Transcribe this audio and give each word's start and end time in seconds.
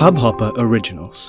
Hubhopper 0.00 0.48
Originals. 0.62 1.20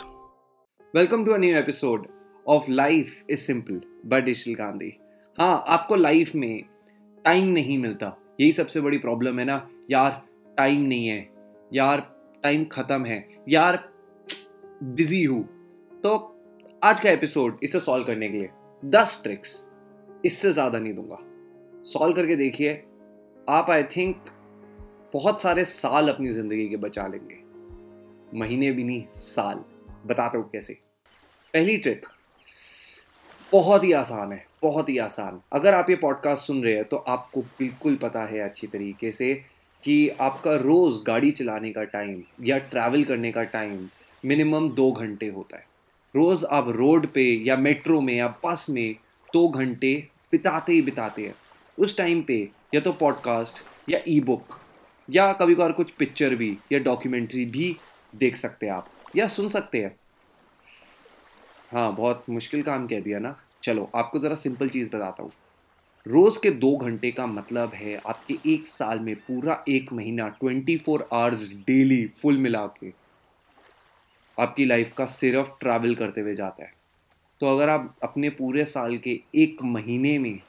Welcome 0.94 1.24
to 1.26 1.32
a 1.34 1.38
new 1.38 1.56
episode 1.58 2.06
of 2.46 2.70
life 2.70 3.30
is 3.30 3.40
simple 3.40 3.80
by 4.06 4.22
digital 4.22 4.56
Gandhi 4.56 4.92
हाँ 5.38 5.64
आपको 5.68 5.96
life 5.96 6.34
में 6.36 6.62
time 7.26 7.48
नहीं 7.54 7.78
मिलता। 7.78 8.12
यही 8.40 8.52
सबसे 8.52 8.82
बड़ी 8.82 8.98
प्रॉब्लम 8.98 9.40
है 9.40 9.46
ना। 9.46 9.56
यार 9.92 10.22
टाइम 10.58 10.82
नहीं 10.82 11.08
है। 11.08 11.30
यार 11.74 12.06
टाइम 12.44 12.66
खत्म 12.72 13.06
है। 13.06 13.18
यार 13.50 13.80
बिज़ी 14.84 15.24
हूँ। 15.24 15.42
तो 16.04 16.16
आज 16.84 17.02
का 17.02 17.10
एपिसोड 17.10 17.60
इसे 17.64 17.80
सॉल्व 17.80 18.06
करने 18.06 18.30
के 18.30 18.38
लिए 18.38 18.50
दस 18.84 19.20
ट्रिक्स 19.24 19.60
इससे 20.26 20.54
ज़्यादा 20.54 20.80
नहीं 20.80 20.94
दूँगा। 20.94 21.20
सॉल्व 21.88 22.16
करके 22.16 22.36
देखिए, 22.36 22.84
आप 23.50 23.70
आई 23.70 23.84
थिंक 23.98 24.32
बहुत 25.14 25.42
सारे 25.42 25.66
साल 25.76 26.10
अपनी 26.10 26.34
ज़िंदगी 26.34 26.70
के 26.70 26.78
बचा 26.88 27.08
लेंगे। 27.08 27.49
महीने 28.36 28.72
भी 28.72 28.84
नहीं, 28.84 29.04
साल। 29.14 29.64
बताते 30.06 30.38
हो 30.38 30.44
कैसे? 30.44 30.74
पहली 31.54 31.78
ट्रिक 31.78 32.06
बहुत 33.52 33.84
ही 33.84 33.92
आसान 33.92 34.32
है, 34.32 34.46
बहुत 34.62 34.90
ही 34.90 34.98
आसान। 34.98 35.40
अगर 35.54 35.74
आप 35.74 35.90
ये 35.90 35.96
पॉडकास्ट 35.96 36.44
सुन 36.44 36.64
रहे 36.64 36.74
हैं 36.76 36.84
तो 36.84 36.98
आपको 36.98 37.42
बिल्कुल 37.42 37.96
पता 37.96 38.24
है 38.24 38.40
अच्छी 38.40 38.68
तरीके 38.68 39.12
से 39.12 39.34
कि 39.84 40.10
आपका 40.10 40.56
रोज़ 40.56 41.04
गाड़ी 41.08 41.32
चलाने 41.32 41.72
का 41.72 41.84
टाइम 41.84 42.22
या 42.42 42.58
ट्रैवल 42.58 43.04
करने 43.04 43.32
का 43.32 43.44
टाइम 43.44 43.90
मिनिमम 44.26 44.70
दो 44.70 44.92
घंटे 44.92 45.28
होता 45.28 45.58
है। 45.58 45.66
रोज़ 46.16 46.46
आप 46.46 46.70
रोड 46.70 47.08
पे 47.08 47.24
या 47.46 47.56
मेट्रो 47.56 48.02
में 48.02 48.14
या 48.14 48.28
बस 48.46 48.66
में 48.70 48.96
दो 49.34 49.48
घंटे 49.50 50.08
बिताते 50.32 50.74
ही 50.74 50.82
बिताते 50.82 51.26
हैं। 51.28 51.36
उस 51.78 51.98
टाइम 51.98 52.22
पे 52.22 52.50
या 52.74 52.82
तो 52.82 52.94
पॉडकास्ट 52.94 53.64
या 53.90 54.00
ई 54.08 54.20
बुक 54.20 54.60
या 55.10 55.32
कभी 55.34 55.56
कभार 55.56 55.72
कुछ 55.72 55.92
पिक्चर 55.92 56.36
भी 56.36 56.58
या 56.72 56.80
डॉक्यूमेंट्री 56.80 57.46
भी 57.46 57.78
देख 58.14 58.36
सकते 58.36 58.66
हैं 58.66 58.74
आप, 58.74 58.92
या 59.16 59.28
सुन 59.28 59.50
सकते 59.50 59.78
हैं। 59.78 59.96
हाँ 61.72 61.96
बहुत 61.96 62.26
मुश्किल 62.30 62.64
काम 62.64 62.88
कह 62.88 63.00
दिया 63.00 63.20
ना। 63.20 63.36
चलो, 63.64 63.92
आपको 63.96 64.20
ज़रा 64.20 64.36
सिंपल 64.36 64.70
चीज़ 64.70 64.90
बताता 64.90 65.24
हूँ। 65.24 65.32
रोज़ 66.06 66.40
के 66.44 66.50
दो 66.50 66.76
घंटे 66.78 67.12
का 67.12 67.26
मतलब 67.28 67.74
है 67.74 67.96
आपके 67.98 68.34
एक 68.54 68.68
साल 68.68 69.00
में 69.00 69.16
पूरा 69.16 69.64
एक 69.70 69.94
महीना 69.94 70.28
twenty 70.30 70.78
four 70.78 71.08
hours 71.14 71.50
daily 71.68 72.06
full 72.22 72.38
मिला 72.38 72.66
के 72.66 72.92
आपकी 74.38 74.66
लाइफ 74.66 74.94
का 74.98 75.06
सिर्फ़ 75.06 75.50
ट्रैवल 75.60 75.96
करते 75.96 76.22
हुए 76.22 76.36
जाता 76.36 76.64
है। 76.64 76.72
तो 77.42 77.48
अगर 77.48 77.70
आप 77.70 77.96
अपने 78.04 78.30
पूरे 78.30 78.66
साल 78.66 78.98
के 78.98 79.20
एक 79.36 79.58
महीने 79.64 80.18
में 80.18 80.40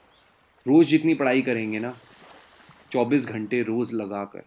रोज़ 0.67 0.87
जितनी 0.87 1.13
पढ़ाई 1.13 1.41
करेंगे 1.41 1.79
ना, 1.79 1.95
चौबीस 2.91 3.25
घंटे 3.25 3.61
रोज़ 3.61 3.95
लगा 3.95 4.23
कर 4.25 4.43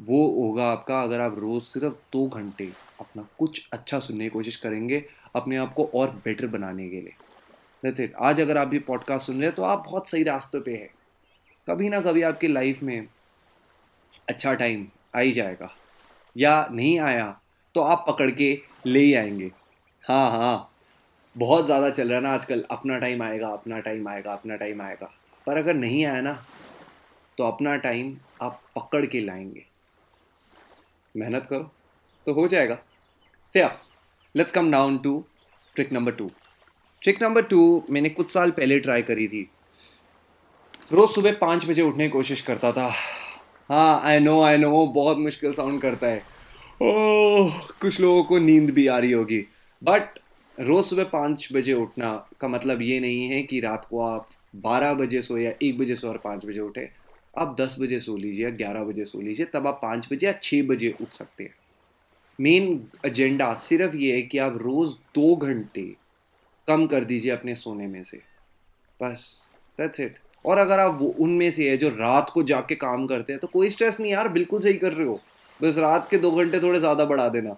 वो 0.00 0.26
होगा 0.32 0.64
आपका 0.64 1.00
अगर 1.02 1.20
आप 1.20 1.38
रोज़ 1.38 1.64
सिर्फ़ 1.64 1.94
दो 2.12 2.26
घंटे 2.28 2.64
अपना 3.00 3.26
कुछ 3.38 3.68
अच्छा 3.72 3.98
सुनने 3.98 4.24
की 4.24 4.30
कोशिश 4.30 4.56
करेंगे 4.56 5.04
अपने 5.36 5.56
आप 5.56 5.72
को 5.74 5.84
और 5.94 6.10
बेटर 6.24 6.46
बनाने 6.46 6.88
के 6.88 7.00
लिए। 7.00 7.14
दैट्स 7.82 8.00
इट 8.00 8.14
आज 8.20 8.40
अगर 8.40 8.58
आप 8.58 8.72
ये 8.74 8.78
पॉडकास्ट 8.80 9.26
सुन 9.26 9.36
रहे 9.36 9.46
हैं 9.46 9.54
तो 9.56 9.62
आप 9.62 9.84
बहुत 9.86 10.08
सही 10.08 10.22
रास्ते 10.22 10.60
पे 10.60 10.72
हैं। 10.72 10.88
कभी 11.66 11.88
ना 11.88 12.00
कभी 12.00 12.22
आपकी 12.22 12.48
लाइफ 12.48 12.82
में 12.82 13.06
अच्छा 14.28 14.54
टाइम 14.54 14.86
आ 15.16 15.20
ही 15.20 15.32
जाएगा। 15.32 15.70
या 16.36 16.68
नहीं 16.72 16.98
आया 17.00 17.40
तो 17.74 17.80
आप 17.82 18.04
पकड़ 18.08 18.30
के 18.30 18.58
ले 18.86 19.00
ही 19.00 19.14
आएँगे। 19.14 19.50
हाँ 20.04 20.30
हाँ। 20.30 20.70
बहुत 21.36 21.66
ज़्यादा 21.66 21.90
चल 21.90 22.08
रहा 22.08 22.16
है 22.16 22.22
ना 22.22 22.32
आजकल। 22.34 22.64
अपना 22.70 22.98
टाइम 22.98 23.22
आएगा, 23.22 23.48
अपना 23.48 23.78
टाइम 23.80 24.08
आएगा, 24.08 24.32
अपना 24.32 24.56
टाइम 24.56 24.82
आएगा। 24.82 25.10
पर 25.46 25.58
अगर 25.58 25.74
नहीं 25.74 26.04
आया 26.04 26.20
ना 26.20 26.32
तो 27.38 27.44
अपना 27.44 27.76
टाइम 27.78 28.16
आप 28.42 28.60
पकड़ 28.76 29.04
के 29.06 29.20
लाएँगे। 29.20 29.64
मेहनत 31.14 31.46
करो 31.50 31.70
तो 32.26 32.32
हो 32.32 32.46
जाएगा। 32.48 32.78
से 33.50 33.60
आप 33.60 33.80
let's 34.34 34.52
come 34.52 34.70
down 34.70 34.98
to 34.98 35.24
trick 35.76 35.92
number 35.92 36.12
two 36.12 36.30
trick 37.02 37.22
number 37.22 37.42
two 37.42 37.60
मैंने 37.90 38.08
कुछ 38.08 38.30
साल 38.30 38.50
पहले 38.50 38.78
ट्राई 38.80 39.02
करी 39.02 39.26
थी। 39.28 39.42
रोज़ 40.92 41.10
सुबह 41.10 41.32
पाँच 41.32 41.68
बजे 41.68 41.82
उठने 41.82 42.04
की 42.04 42.10
कोशिश 42.10 42.40
करता 42.40 42.72
था। 42.72 42.90
हाँ 43.70 44.00
आई 44.04 44.20
नो 44.20 44.40
आई 44.42 44.56
नो 44.56 44.86
बहुत 44.86 45.18
मुश्किल 45.18 45.52
साउंड 45.52 45.80
करता 45.82 46.06
है। 46.06 46.22
ओह, 46.82 47.58
कुछ 47.80 48.00
लोगों 48.00 48.22
को 48.24 48.38
नींद 48.38 48.70
भी 48.70 48.86
आ 48.86 48.98
रही 48.98 49.12
होगी। 49.12 49.40
बट 49.82 50.18
रोज़ 50.58 50.86
सुबह 50.86 51.04
पाँच 51.04 51.48
बजे 51.52 51.72
उठना 51.72 52.12
का 52.40 52.48
मतलब 52.48 52.82
ये 52.82 53.00
नहीं 53.00 53.28
है 53.28 53.42
कि 53.42 53.60
रात 53.60 53.86
को 53.90 54.00
आप 54.02 54.28
बारह 54.56 54.94
बजे 54.94 55.22
सो 55.22 55.38
या 55.38 55.52
एक 55.62 55.78
बजे 55.78 55.96
सो 55.96 56.08
और 56.08 56.18
पाँच 56.18 56.46
बजे 56.46 56.60
उठे। 56.60 56.88
आप 57.34 57.54
दस 57.60 57.76
बजे 57.80 57.98
सो 58.00 58.16
लीजिए 58.16 58.44
या 58.44 58.50
ग्यारह 58.50 58.84
बजे 58.84 59.04
सो 59.04 59.20
लीजिए, 59.20 59.46
तब 59.46 59.66
आप 59.66 59.78
पाँच 59.82 60.08
बजे 60.12 60.26
या 60.26 60.32
छः 60.42 60.66
बजे 60.66 60.94
उठ 61.00 61.12
सकते 61.12 61.44
हैं। 61.44 61.54
मेन 62.38 62.88
एजेंडा 63.06 63.52
सिर्फ़ 63.56 63.96
ये 63.96 64.14
है 64.14 64.22
कि 64.22 64.38
आप 64.38 64.58
रोज़ 64.62 64.94
दो 65.14 65.34
घंटे 65.36 65.82
कम 66.68 66.86
कर 66.86 67.04
दीजिए 67.04 67.32
अपने 67.32 67.54
सोने 67.54 67.86
में 67.86 68.02
से। 68.04 68.20
बस 69.00 69.50
दैट्स 69.78 70.00
इट 70.00 70.18
और 70.44 70.58
अगर 70.58 70.78
आप 70.78 70.98
वो, 71.00 71.08
उनमें 71.08 71.50
से 71.50 71.70
है 71.70 71.76
जो 71.76 71.88
रात 71.90 72.30
को 72.30 72.42
जाके 72.42 72.74
काम 72.76 73.06
करते 73.06 73.32
हैं 73.32 73.40
तो 73.40 73.48
कोई 73.48 73.68
स्ट्रेस 73.70 74.00
नहीं 74.00 74.12
यार, 74.12 74.28
बिल्कुल 74.28 74.60
सही 74.60 74.74
कर 74.74 74.92
रहे 74.92 75.06
हो। 75.06 75.20
बस 75.60 75.78
रात 75.78 76.08
के 76.10 76.18
दो 76.18 76.30
घंटे 76.32 76.60
थोड़े 76.60 76.78
ज़्यादा 76.78 77.04
बढ़ा 77.04 77.28
देना। 77.28 77.56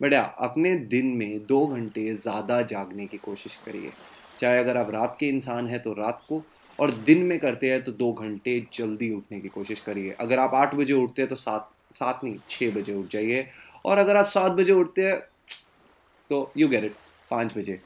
बढ़िया 0.00 0.22
अपने 0.40 0.74
दिन 0.74 1.06
में 1.16 1.46
दो 1.46 1.66
घंटे 1.66 2.14
ज़्यादा 2.14 2.60
जागने 2.64 3.06
की 3.06 3.16
कोशिश 3.18 3.58
करिए। 3.66 3.92
चाहे 4.38 4.58
अगर 4.58 4.76
आप 4.76 4.90
रात 4.90 5.16
के 5.20 5.28
इंसान 5.28 5.66
हैं 5.68 5.82
तो 5.82 5.92
रात 5.92 6.22
को 6.28 6.42
और 6.78 6.90
दिन 6.90 7.22
में 7.22 7.38
करते 7.38 7.70
हैं 7.70 7.82
तो 7.84 7.92
दो 7.92 8.12
घंटे 8.12 8.58
जल्दी 8.74 9.10
उठने 9.14 9.40
की 9.40 9.48
कोशिश 9.48 9.80
करिए। 9.80 10.10
अगर 10.20 10.38
आप 10.38 10.54
आठ 10.54 10.74
बजे 10.74 10.94
उठते 10.94 11.22
हैं 11.22 11.28
तो 11.28 11.36
सात 11.36 11.70
सात 11.92 12.20
नहीं 12.24 12.36
छः 12.50 12.74
बजे 12.74 12.94
उठ 12.94 13.10
जाइए। 13.10 13.46
और 13.84 13.98
अगर 13.98 14.16
आप 14.16 14.26
सात 14.26 14.52
बजे 14.52 14.72
उठते 14.72 15.06
हैं 15.06 15.18
तो 16.30 16.52
यू 16.56 16.68
गेट 16.68 16.84
इट 16.84 16.94
पाँच 17.30 17.56
बजे। 17.58 17.80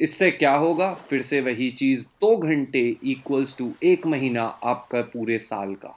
इससे 0.00 0.30
क्या 0.30 0.54
होगा? 0.54 0.92
फिर 1.08 1.22
से 1.22 1.40
वही 1.40 1.70
चीज़ 1.70 2.04
दो 2.20 2.36
घंटे 2.36 2.80
इक्वल्स 3.04 3.56
टू 3.58 3.72
एक 3.82 4.06
महीना 4.06 4.44
आपका 4.44 5.00
पूरे 5.02 5.38
साल 5.38 5.74
का। 5.74 5.96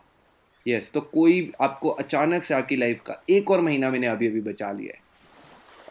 यस 0.68 0.84
yes, 0.84 0.94
तो 0.94 1.02
कोई 1.02 1.52
आपको 1.62 1.90
अचानक 1.90 2.44
से 2.44 2.54
आपकी 2.54 2.76
लाइफ 2.76 3.02
का 3.06 3.22
एक 3.30 3.52
और 3.52 3.62
महीना 3.62 3.90
मैंने 3.90 4.08
अभी 4.08 4.28
अभी 4.28 4.42
बचा 4.42 4.72
लिया 4.72 4.94
है। 4.96 5.02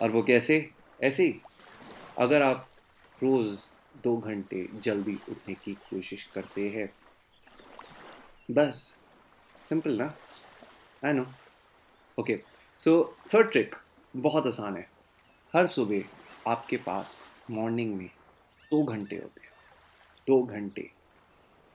और 0.03 0.11
वो 0.11 0.23
कैसे? 0.23 0.69
ऐसे 1.03 1.35
अगर 2.19 2.43
आप 2.43 2.69
रोज़ 3.23 3.61
दो 4.05 4.17
घंटे 4.17 4.69
जल्दी 4.75 5.19
उठने 5.29 5.55
की 5.55 5.73
कोशिश 5.73 6.25
करते 6.35 6.69
हैं। 6.69 6.93
बस 8.51 8.97
सिंपल 9.61 9.99
ना? 9.99 10.15
I 11.07 11.13
know 11.13 11.27
okay 12.19 12.39
so 12.77 13.17
third 13.35 13.51
trick 13.53 13.75
बहुत 14.17 14.47
आसान 14.47 14.77
है। 14.77 14.89
हर 15.55 15.67
सुबह 15.67 16.51
आपके 16.51 16.77
पास 16.77 17.29
मॉर्निंग 17.51 17.95
में 17.95 18.11
दो 18.71 18.83
घंटे 18.85 19.17
होते 19.17 19.41
हैं। 19.41 19.51
दो 20.27 20.43
घंटे 20.43 20.91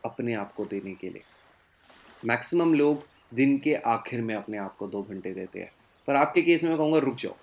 अपने 0.05 0.34
आप 0.34 0.53
को 0.53 0.66
देने 0.66 0.94
के 0.95 1.09
लिए। 1.09 1.23
मैक्सिमम 2.25 2.73
लोग 2.73 3.07
दिन 3.34 3.57
के 3.57 3.75
आखिर 3.75 4.22
में 4.22 4.35
अपने 4.35 4.57
आप 4.57 4.75
को 4.75 4.88
दो 4.88 5.03
घंटे 5.03 5.34
देते 5.34 5.59
हैं। 5.59 5.72
पर 6.07 6.16
आपके 6.16 6.41
केस 6.41 6.63
में 6.63 6.69
मैं 6.69 6.79
कहूँगा 6.79 6.97
रुक 6.97 7.16
जाओ। 7.16 7.35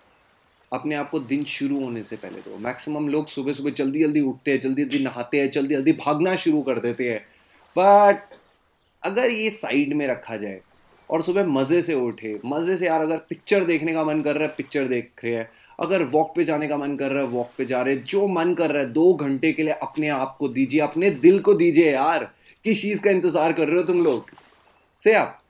अपने 0.75 0.95
आप 0.95 1.11
को 1.11 1.19
दिन 1.21 1.45
शुरू 1.45 1.81
होने 1.81 2.03
से 2.03 2.17
पहले 2.17 2.41
दो 2.41 2.59
मैक्सिमम 2.59 3.09
लोग 3.09 3.27
सुबह 3.29 3.53
सुबह 3.53 3.71
जल्दी 3.71 4.01
जल्दी 4.01 4.21
उठते 4.21 4.51
हैं 4.51 4.61
जल्दी 4.61 4.85
जल्दी 4.85 5.05
नहाते 5.05 5.41
हैं 5.41 5.51
जल्दी 5.51 5.75
जल्दी 5.75 5.93
भागना 5.93 6.37
शुरू 6.37 6.63
कर 6.63 6.79
देते 6.79 7.11
हैं। 7.11 7.19
बट 7.77 8.35
अगर 9.03 9.31
ये 9.31 9.51
साइड 9.51 9.93
में 9.93 10.07
रखा 10.07 10.37
जाए 10.37 10.61
और 11.11 11.23
सुबह 11.23 11.47
मज़े 11.47 11.83
से 11.83 11.95
उठे, 11.95 12.39
मज़े 12.47 12.77
से 12.77 12.87
यार 12.87 13.03
अगर 13.03 13.19
पिक्चर 13.19 13.65
देखने 13.65 13.93
का 13.93 14.05
मन 14.05 14.23
कर 14.23 14.35
रहा 14.35 14.49
है 14.49 14.55
पिक्चर 14.57 14.89
देख 14.89 15.25
रहे 15.25 15.35
हैं। 15.35 15.49
अगर 15.81 16.03
वॉक 16.05 16.33
पे 16.37 16.45
जाने 16.45 16.69
का 16.69 16.77
मन 16.77 16.97
कर 16.97 17.11
रहा 17.11 17.23
है 17.23 17.29
वॉक 17.29 17.51
पे 17.59 17.65
जा 17.65 17.83
रहे 17.83 17.95
हैं। 17.95 18.05
जो 18.05 18.27
मन 18.29 18.55
कर 18.55 18.71
रहा 18.71 18.83
है, 18.83 18.89
दो 18.93 19.15
घंटे 19.15 19.53
के 19.53 19.63
लिए 19.63 19.73
अपने 19.73 20.09
आप 20.09 20.37
को 20.39 20.49
दीजिए, 20.49 20.81
अपने 20.81 21.11
दिल 21.11 21.41
को 21.41 21.55
दीजिए 21.55 21.93
यार। 21.93 22.25
किस 22.65 22.83
चीज़ 22.83 23.03
का 23.03 23.11
इंतज़ार 23.11 23.53
कर 23.53 23.69
रहे 23.69 23.77
हो 23.77 23.83
तुम 23.83 24.05
लोग? 24.05 24.31
से 25.01 25.13
आप? 25.13 25.43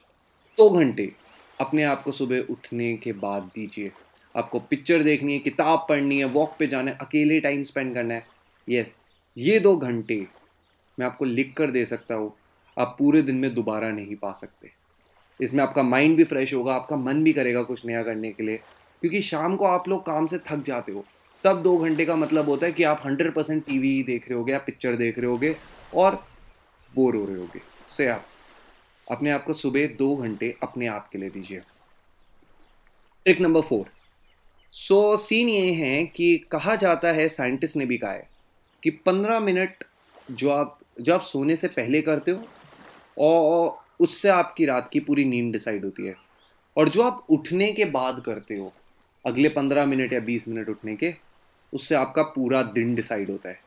दो 0.59 0.71
घंटे 0.71 1.13
अपने 1.61 1.83
आप 1.83 2.03
को 2.03 2.11
सुबह 2.11 2.39
उठने 2.51 2.97
के 2.97 3.13
बाद 3.13 3.43
दीजिए। 3.55 3.91
आपको 4.37 4.61
पिक्चर 4.61 5.03
देखनी 5.03 5.33
है, 5.33 5.39
किताब 5.39 5.87
पढ़नी 5.89 6.19
है 6.19 6.25
वॉक 6.25 6.57
पे 6.59 6.67
जाना 6.67 6.91
है, 6.91 6.99
अकेले 7.01 7.41
टाइम 7.41 7.63
स्पेंड 7.63 7.95
करना 7.95 8.15
है। 8.15 8.27
यस 8.69 8.97
ये 9.37 9.61
दो 9.61 9.77
घंटे 9.77 10.27
मैं 10.99 11.07
आपको 11.07 11.25
लिख 11.25 11.55
कर 11.57 11.71
दे 11.71 11.87
सकता 11.87 12.15
हूँ। 12.15 12.35
आप 12.79 12.97
पूरे 12.99 13.23
दिन 13.23 13.37
में 13.37 13.55
दोबारा 13.55 13.91
नहीं 13.91 14.17
पा 14.17 14.33
सकते। 14.33 14.71
इसमें 15.41 15.65
आपका 15.65 15.83
माइंड 15.83 16.17
भी 16.17 16.25
फ्रेश 16.25 16.55
होगा, 16.55 16.75
आपका 16.75 16.97
मन 16.97 17.25
भी 17.25 17.33
करेगा 17.33 17.63
कुछ 17.63 17.87
नया 17.87 18.03
करने 18.03 18.33
के 18.33 18.43
लिए। 18.43 18.57
क्योंकि 19.01 19.23
शाम 19.23 19.57
को 19.57 19.65
आप 19.65 19.89
लोग 19.89 20.07
काम 20.07 20.27
से 20.27 20.39
थक 20.39 20.57
जाते 20.57 20.93
हो। 20.93 21.05
तब 21.45 21.63
दो 21.63 21.79
घंटे 21.79 22.05
का 22.05 22.17
मतलब 22.17 22.49
होता 22.49 22.67
है 22.67 22.73
कि 22.73 22.83
आप 22.83 23.03
हंड्रेड 23.05 23.35
परसेंट 23.35 23.67
टी 23.67 23.79
वी 23.79 24.03
देख 24.03 24.29
रहे 24.29 24.39
होगे 24.39 24.53
या 24.53 24.59
पिक्चर 24.59 24.97
देख 24.97 25.19
रहे 25.19 25.27
होगे 25.27 25.57
और 25.95 26.27
बोर 26.95 27.17
हो 27.17 27.25
रहे 27.25 27.37
होगे। 27.37 27.61
से 27.89 28.09
आप 28.09 28.27
अपने 29.11 29.31
आप 29.31 29.45
को 29.45 29.53
सुबह 29.53 29.87
दो 29.87 30.17
घंटे 30.17 30.57
अपने 30.63 30.87
आप 30.87 31.09
के 31.09 31.19
लिए 31.19 31.31
दीजिए। 31.31 31.59
Trick 33.25 33.41
number 33.41 33.61
four 33.61 33.94
so 34.75 35.17
scene 35.17 35.49
ये 35.49 35.73
है 35.73 36.05
कि 36.05 36.37
कहा 36.51 36.77
जाता 36.77 37.09
है 37.09 37.29
साइंटिस्ट 37.29 37.77
ने 37.77 37.87
भी 37.87 37.99
कहा 37.99 38.11
है 38.11 38.29
कि 38.83 38.91
पंद्रह 38.91 39.41
मिनट 39.41 39.85
जो 40.31 40.51
आप 40.51 40.79
जो 41.01 41.15
आप 41.15 41.23
सोने 41.23 41.57
से 41.57 41.69
पहले 41.69 42.03
करते 42.03 42.31
हो, 42.31 42.43
और 43.19 43.79
उससे 44.01 44.29
आपकी 44.29 44.67
रात 44.67 44.89
की 44.89 45.01
पूरी 45.01 45.25
नींद 45.25 45.53
डिसाइड 45.53 45.85
होती 45.85 46.07
है। 46.07 46.15
और 46.77 46.89
जो 46.89 47.03
आप 47.03 47.27
उठने 47.31 47.73
के 47.73 47.85
बाद 47.85 48.23
करते 48.27 48.57
हो, 48.57 48.73
अगले 49.27 49.49
पंद्रह 49.49 49.87
मिनट 49.87 50.13
या 50.13 50.21
बीस 50.21 50.49
मिनट 50.49 50.69
उठने 50.69 50.97
के, 50.97 51.15
उससे 51.73 51.95
आपका 51.95 52.23
पूरा 52.23 52.63
दिन 52.63 52.95
डिसाइड 52.95 53.31
होता 53.31 53.49
है। 53.49 53.61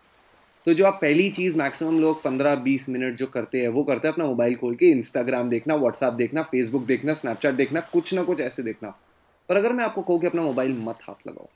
तो 0.66 0.74
जो 0.74 0.86
आप 0.86 1.00
पहली 1.02 1.30
चीज़ 1.30 1.58
मैक्सिमम 1.58 2.00
लोग 2.00 2.24
पंद्रह 2.24 2.56
बीस 2.56 2.90
मिनट 2.90 3.18
जो 3.18 3.26
करते 3.26 3.62
हैं, 3.62 3.68
वो 3.68 3.84
करते 3.84 4.08
हैं 4.08 4.14
अपना 4.14 4.26
मोबाइल 4.26 4.56
खोल 4.56 4.76
के 4.76 4.86
इंस्टाग्राम 4.86 5.50
देखना 5.50 5.76
व्हाट्सएप 5.76 6.14
देखना 6.14 6.44
फेसबुक 6.44 6.86
देखना 6.86 7.14
स्नैपचैट 7.14 7.54
देखना, 7.54 7.80
कुछ 7.80 8.14
ना 8.14 8.24
कुछ 8.24 8.40
ऐसे 8.40 8.64
देखना। 8.64 9.00
पर 9.50 9.58
अगर 9.58 9.74
मैं 9.74 9.86
आपको 9.86 10.02
कहूँ 10.02 10.20
कि 10.22 10.28
अपना 10.28 10.42
मोबाइल 10.42 10.78
मत 10.78 11.00
हाथ 11.04 11.28
लगाओ, 11.28 11.48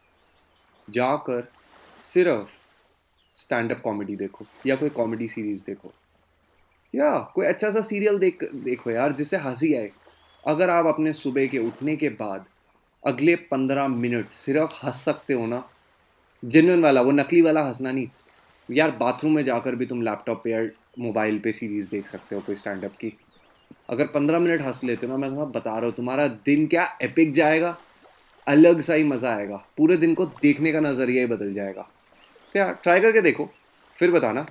जाकर 0.90 1.48
सिर्फ़ 1.98 2.50
स्टैंड 3.34 3.72
अप 3.72 3.82
कॉमेडी 3.82 4.16
देखो 4.16 4.46
या 4.68 4.76
कोई 4.76 4.90
कॉमेडी 4.90 5.28
सीरीज़ 5.28 5.66
देखो। 5.66 5.94
या 6.96 7.20
कोई 7.20 7.46
अच्छा 7.46 7.72
सा 7.72 7.82
सीरियल 7.82 8.20
देख, 8.20 8.44
देखो 8.44 8.92
यार, 8.92 9.12
जिससे 9.12 9.38
हँसी 9.38 9.74
आए। 9.74 9.92
अगर 10.48 10.70
आप 10.70 10.86
अपने 10.86 11.14
सुबह 11.14 11.48
के 11.48 11.58
उठने 11.58 11.96
के 11.96 12.10
बाद 12.10 12.46
अगले 13.06 13.36
पंद्रह 13.36 13.88
मिनट 13.88 14.30
सिर्फ़ 14.30 14.86
हंस 14.86 14.96
सकते 14.96 15.34
हो 15.34 15.46
ना 15.46 15.70
जेनुअन 16.46 16.84
वाला, 16.84 17.02
वो 17.02 17.12
नकली 17.12 17.42
वाला 17.42 17.64
हंसना 17.64 17.92
नहीं। 17.92 18.08
यार 18.70 18.92
बाथरूम 18.92 19.36
में 19.36 19.44
जाकर 19.44 19.76
भी 19.76 19.86
तुम 19.86 20.02
लैपटॉप 20.02 20.42
पे 20.44 20.52
या 20.52 20.64
मोबाइल 21.00 21.40
पे 21.40 21.52
सीरीज़ 21.52 21.90
देख 21.90 22.08
सकते 22.08 22.36
हो, 22.36 22.42
कोई 22.42 22.56
स्टैंड 22.56 22.86
अप 22.86 22.92
की। 22.92 23.18
अगर 23.92 24.08
पंद्रह 24.08 24.40
मिनट 24.40 24.62
हंस 24.62 24.84
लेते 24.84 25.08
हो 25.08 25.12
ना, 25.12 25.18
मैं 25.18 25.30
तुम्हें 25.30 25.52
बता 25.52 25.78
रहा 25.78 25.86
हूँ, 25.86 25.92
तुम्हारा 25.92 26.28
दिन 26.28 26.68
क्या 26.68 26.98
एपिक 27.02 27.34
जाएगा? 27.34 27.78
अलग 28.48 28.82
सा 28.82 28.94
ही 28.94 29.04
मज़ा 29.04 29.36
आएगा। 29.36 29.66
पूरे 29.78 29.98
दिन 29.98 30.14
को 30.14 30.26
देखने 30.26 30.72
का 30.72 30.80
नज़रिया 30.80 31.22
ही 31.22 31.28
बदल 31.28 31.54
जाएगा। 31.54 31.82
तो 32.54 32.60
यार 32.60 32.74
ट्राई 32.74 33.00
करके 33.00 33.22
देखो, 33.22 33.50
फिर 33.96 34.12
बताना। 34.12 34.48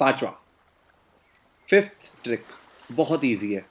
पांचवा। 0.00 0.42
फिफ्थ 1.70 2.24
ट्रिक 2.24 2.44
बहुत 2.92 3.24
इजी 3.24 3.52
है। 3.52 3.66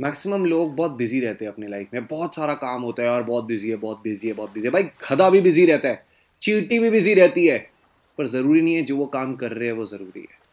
मैक्सिमम 0.00 0.46
लोग 0.46 0.76
बहुत 0.76 0.90
बिज़ी 0.90 1.20
रहते 1.20 1.44
हैं 1.44 1.52
अपनी 1.52 1.66
लाइफ 1.66 1.88
में। 1.94 2.06
बहुत 2.06 2.34
सारा 2.34 2.54
काम 2.54 2.82
होता 2.82 3.02
है 3.02 3.10
और 3.10 3.22
बहुत 3.22 3.44
बिज़ी 3.44 3.70
है, 3.70 3.76
बहुत 3.76 4.00
बिज़ी 4.00 4.28
है, 4.28 4.34
बहुत 4.34 4.52
बिज़ी 4.52 4.66
है। 4.66 4.72
भाई, 4.72 4.82
खदा 5.00 5.30
भी 5.30 5.40
बिज़ी 5.40 5.66
रहता 5.66 5.88
है, 5.88 6.06
चीटी 6.42 6.78
भी 6.78 6.90
बिज़ी 6.90 7.14
रहती 7.14 7.46
है। 7.46 7.70
पर 8.18 8.26
ज़रूरी 8.26 8.62
नहीं 8.62 8.74
है, 8.74 8.82
जो 8.82 8.96
वो 8.96 9.06
काम 9.06 9.36
कर 9.36 9.52
रहे 9.52 9.68
हैं, 9.68 9.74
वो 9.74 9.84
ज़रूरी 9.84 10.20
है। 10.20 10.45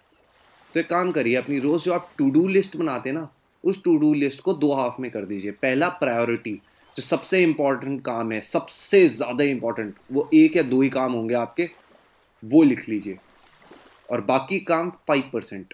तो 0.74 0.80
एक 0.80 0.88
काम 0.90 1.12
करिए, 1.12 1.36
अपनी 1.36 1.60
रोज़ 1.60 1.84
जो 1.84 1.94
आप 1.94 2.10
टू 2.18 2.30
डू 2.30 2.48
लिस्ट 2.48 2.78
बनाते 2.78 3.10
हैं 3.10 3.16
ना, 3.16 3.30
उस 3.64 3.84
टू 3.84 3.98
डू 3.98 4.14
लिस्ट 4.14 4.42
को 4.42 4.54
दो 4.54 4.74
हाफ़ 4.74 5.02
में 5.02 5.12
कर 5.12 5.26
दीजिए। 5.26 5.52
पहला 5.52 5.90
प्रायोरिटी 5.90 6.62
जो 6.96 7.04
सबसे 7.04 7.42
इंपॉर्टेंट 7.44 8.02
काम 8.02 8.32
है, 8.32 8.42
सबसे 8.42 9.08
ज़्यादा 9.08 9.44
इंपॉर्टेंट 9.44 9.96
वो 10.12 10.30
एक 10.34 10.58
या 10.58 10.64
दो 10.64 10.82
ही 10.82 10.90
काम 10.90 11.14
होंगे 11.14 11.36
आपके, 11.36 11.70
वो 12.44 12.64
लिख 12.64 12.90
लीजिए। 12.90 13.18
और 14.10 14.22
बाकी 14.22 14.60
काम 14.60 14.92
फाइव 15.08 15.30
परसेंट 15.34 15.74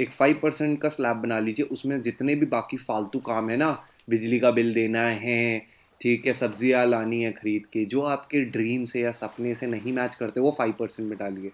एक 0.00 0.10
फाइव 0.10 0.40
परसेंट 0.42 0.80
का 0.80 0.88
स्लैब 0.88 1.16
बना 1.16 1.38
लीजिए, 1.38 1.66
उसमें 1.66 2.02
जितने 2.02 2.34
भी 2.34 2.46
बाकी 2.46 2.76
फालतू 2.76 3.18
काम 3.18 3.50
है 3.50 3.56
ना, 3.56 3.70
बिजली 4.10 4.38
का 4.40 4.50
बिल 4.50 4.74
देना 4.74 5.02
है, 5.02 5.66
ठीक 6.00 6.26
है, 6.26 6.32
सब्ज़ियाँ 6.32 6.86
लानी 6.86 7.22
है 7.22 7.32
खरीद 7.32 7.66
के, 7.66 7.84
जो 7.84 8.02
आपके 8.02 8.40
ड्रीम 8.40 8.84
से 8.84 9.00
या 9.00 9.12
सपने 9.12 9.54
से 9.54 9.66
नहीं 9.66 9.92
मैच 9.92 10.14
करते, 10.14 10.40
वो 10.40 10.54
फाइव 10.58 10.72
परसेंट 10.72 11.08
में 11.08 11.18
डालिए। 11.18 11.50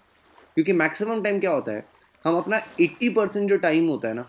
क्योंकि 0.54 0.72
मैक्सिमम 0.72 1.22
टाइम 1.22 1.40
क्या 1.40 1.50
होता 1.50 1.72
है? 1.72 1.97
हम 2.28 2.36
अपना 2.36 2.60
एट्टी 2.80 3.08
परसेंट 3.10 3.48
जो 3.48 3.56
टाइम 3.58 3.88
होता 3.88 4.08
है 4.08 4.14
ना, 4.14 4.28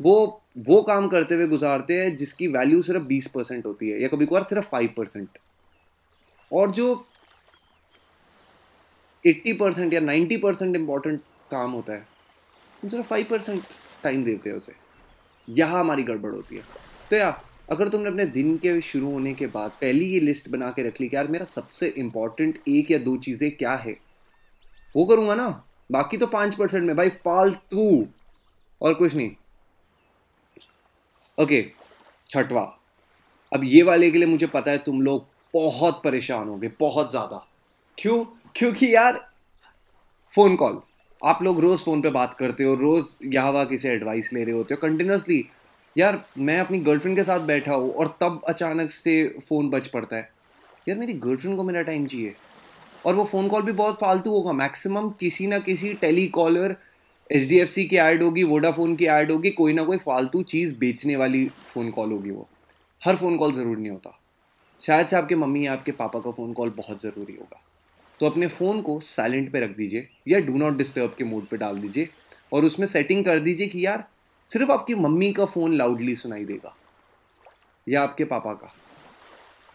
वो 0.00 0.42
वो 0.60 0.80
काम 0.82 1.06
करते 1.08 1.34
हुए 1.34 1.46
गुजारते 1.46 1.94
हैं, 1.94 2.16
जिसकी 2.16 2.46
वैल्यू 2.48 2.80
सिर्फ़ 2.82 3.02
बीस 3.04 3.26
परसेंट 3.30 3.66
होती 3.66 3.90
है, 3.90 4.00
या 4.02 4.08
कभी 4.08 4.26
कभार 4.26 4.42
सिर्फ़ 4.44 4.66
फाइव 4.68 4.94
परसेंट 4.96 5.38
और 6.50 6.70
जो 6.70 7.06
एट्टी 9.24 9.52
परसेंट 9.52 9.94
या 9.94 10.00
नाइन्टी 10.00 10.36
परसेंट 10.36 10.76
इंपॉर्टेंट 10.76 11.20
काम 11.50 11.70
होता 11.72 11.92
है, 11.92 12.06
हम 12.82 12.88
सिर्फ़ 12.88 13.06
फाइव 13.06 13.26
परसेंट 13.30 13.62
टाइम 14.02 14.24
देते 14.24 14.50
हैं 14.50 14.56
उसे। 14.56 14.72
यहाँ 15.48 15.80
हमारी 15.80 16.02
गड़बड़ 16.02 16.32
होती 16.32 16.56
है। 16.56 16.62
तो 17.10 17.16
यार, 17.16 17.40
अगर 17.70 17.88
तुमने 17.88 18.08
अपने 18.08 18.24
दिन 18.26 18.56
के 18.58 18.80
शुरू 18.82 19.10
होने 19.10 19.34
के 19.34 19.46
बाद 19.48 19.70
पहली 19.80 20.04
ये 20.06 20.20
लिस्ट 20.20 20.48
बना 20.50 20.70
के 20.70 20.82
रख 20.82 21.00
ली 21.00 21.08
कि 21.08 21.16
यार 21.16 21.28
मेरा 21.28 21.44
सबसे 21.46 21.88
इंपॉर्टेंट 21.98 22.58
एक 22.68 22.90
या 22.90 22.98
दो 22.98 23.16
चीज़ें 23.18 23.50
क्या 23.52 23.74
है, 23.76 23.96
वो 24.94 25.04
करूँगा 25.06 25.34
ना। 25.34 25.48
बाकी 25.90 26.16
तो 26.16 26.26
पाँच 26.26 26.54
परसेंट 26.54 26.84
में, 26.84 26.96
भाई, 26.96 27.08
फालतू। 27.08 28.06
और 28.80 28.94
कुछ 28.94 29.14
नहीं। 29.14 29.30
ओके 31.38 31.62
छठवा। 32.30 32.62
अब 33.52 33.64
ये 33.64 33.82
वाले 33.82 34.10
के 34.10 34.18
लिए 34.18 34.28
मुझे 34.28 34.46
पता 34.46 34.70
है 34.70 34.78
तुम 34.78 35.00
लोग 35.02 35.26
बहुत 35.54 36.00
परेशान 36.04 36.48
होगे, 36.48 36.68
बहुत 36.80 37.10
ज़्यादा। 37.10 37.46
क्यों? 37.98 38.24
क्योंकि 38.56 38.94
यार 38.94 39.20
फ़ोन 40.32 40.56
कॉल 40.56 40.80
आप 41.22 41.42
लोग 41.42 41.60
रोज़ 41.60 41.82
फ़ोन 41.82 42.02
पे 42.02 42.10
बात 42.10 42.34
करते 42.34 42.64
हो, 42.64 42.74
रोज़ 42.74 43.14
यहाँ 43.24 43.52
वहाँ 43.52 43.66
किसी 43.66 43.88
एडवाइस 43.88 44.32
ले 44.32 44.44
रहे 44.44 44.54
होते 44.54 44.74
हो 44.74 44.80
कंटिन्यूसली 44.80 45.44
यार, 45.96 46.24
मैं 46.38 46.58
अपनी 46.60 46.78
गर्लफ्रेंड 46.80 47.16
के 47.16 47.24
साथ 47.24 47.40
बैठा 47.40 47.74
हूँ 47.74 47.92
और 47.92 48.16
तब 48.20 48.40
अचानक 48.48 48.90
से 48.90 49.22
फ़ोन 49.48 49.70
बच 49.70 49.86
पड़ता 49.86 50.16
है। 50.16 50.30
यार, 50.88 50.98
मेरी 50.98 51.12
गर्लफ्रेंड 51.14 51.56
को 51.56 51.62
मेरा 51.62 51.82
टाइम 51.82 52.06
चाहिए। 52.06 52.34
और 53.08 53.14
वो 53.14 53.24
फ़ोन 53.24 53.48
कॉल 53.48 53.62
भी 53.62 53.72
बहुत 53.72 53.98
फालतू 54.00 54.30
होगा। 54.30 54.52
मैक्सिमम 54.52 55.08
किसी 55.10 55.46
ना 55.46 55.58
किसी 55.58 55.92
telecaller 56.28 56.76
H 57.30 57.48
D 57.48 57.58
F 57.58 57.68
C 57.68 57.84
की 57.84 57.96
ऐड 57.96 58.22
होगी 58.22 58.42
वोडाफोन 58.42 58.96
की 58.96 59.06
ऐड 59.06 59.30
होगी, 59.30 59.50
कोई 59.50 59.72
ना 59.72 59.84
कोई 59.84 59.96
फालतू 59.96 60.42
चीज़ 60.42 60.78
बेचने 60.78 61.16
वाली 61.16 61.44
फ़ोन 61.46 61.90
कॉल 61.90 62.12
होगी 62.12 62.30
वो। 62.30 62.48
हर 63.02 63.16
फ़ोन 63.16 63.36
कॉल 63.36 63.52
ज़रूर 63.52 63.76
नहीं 63.76 63.90
होता। 63.90 64.18
शायद 64.82 65.06
से 65.06 65.16
आपके 65.16 65.34
मम्मी 65.34 65.66
या 65.66 65.72
आपके 65.72 65.92
पापा 65.92 66.18
का 66.20 66.30
फ़ोन 66.30 66.52
कॉल 66.52 66.70
बहुत 66.70 67.02
ज़रूरी 67.02 67.34
होगा। 67.34 67.60
तो 68.20 68.26
अपने 68.26 68.46
फ़ोन 68.46 68.80
को 68.82 69.00
साइलेंट 69.00 69.52
पे 69.52 69.60
रख 69.60 69.76
दीजिए 69.76 70.08
या 70.28 70.38
डू 70.40 70.56
नॉट 70.58 70.76
डिस्टर्ब 70.76 71.14
के 71.18 71.24
मोड 71.24 71.46
पे 71.46 71.56
डाल 71.56 71.78
दीजिए 71.78 72.08
और 72.52 72.64
उसमें 72.64 72.86
सेटिंग 72.86 73.24
कर 73.24 73.38
दीजिए 73.38 73.68
कि 73.68 73.86
यार, 73.86 74.04
सिर्फ़ 74.48 74.72
आपकी 74.72 74.94
मम्मी 74.94 75.32
का 75.32 75.44
फ़ोन 75.44 75.74
लाउडली 75.74 76.16
सुनाई 76.16 76.44
देगा 76.44 76.74
या 77.88 78.02
आपके 78.02 78.24
पापा 78.24 78.52
का। 78.52 78.72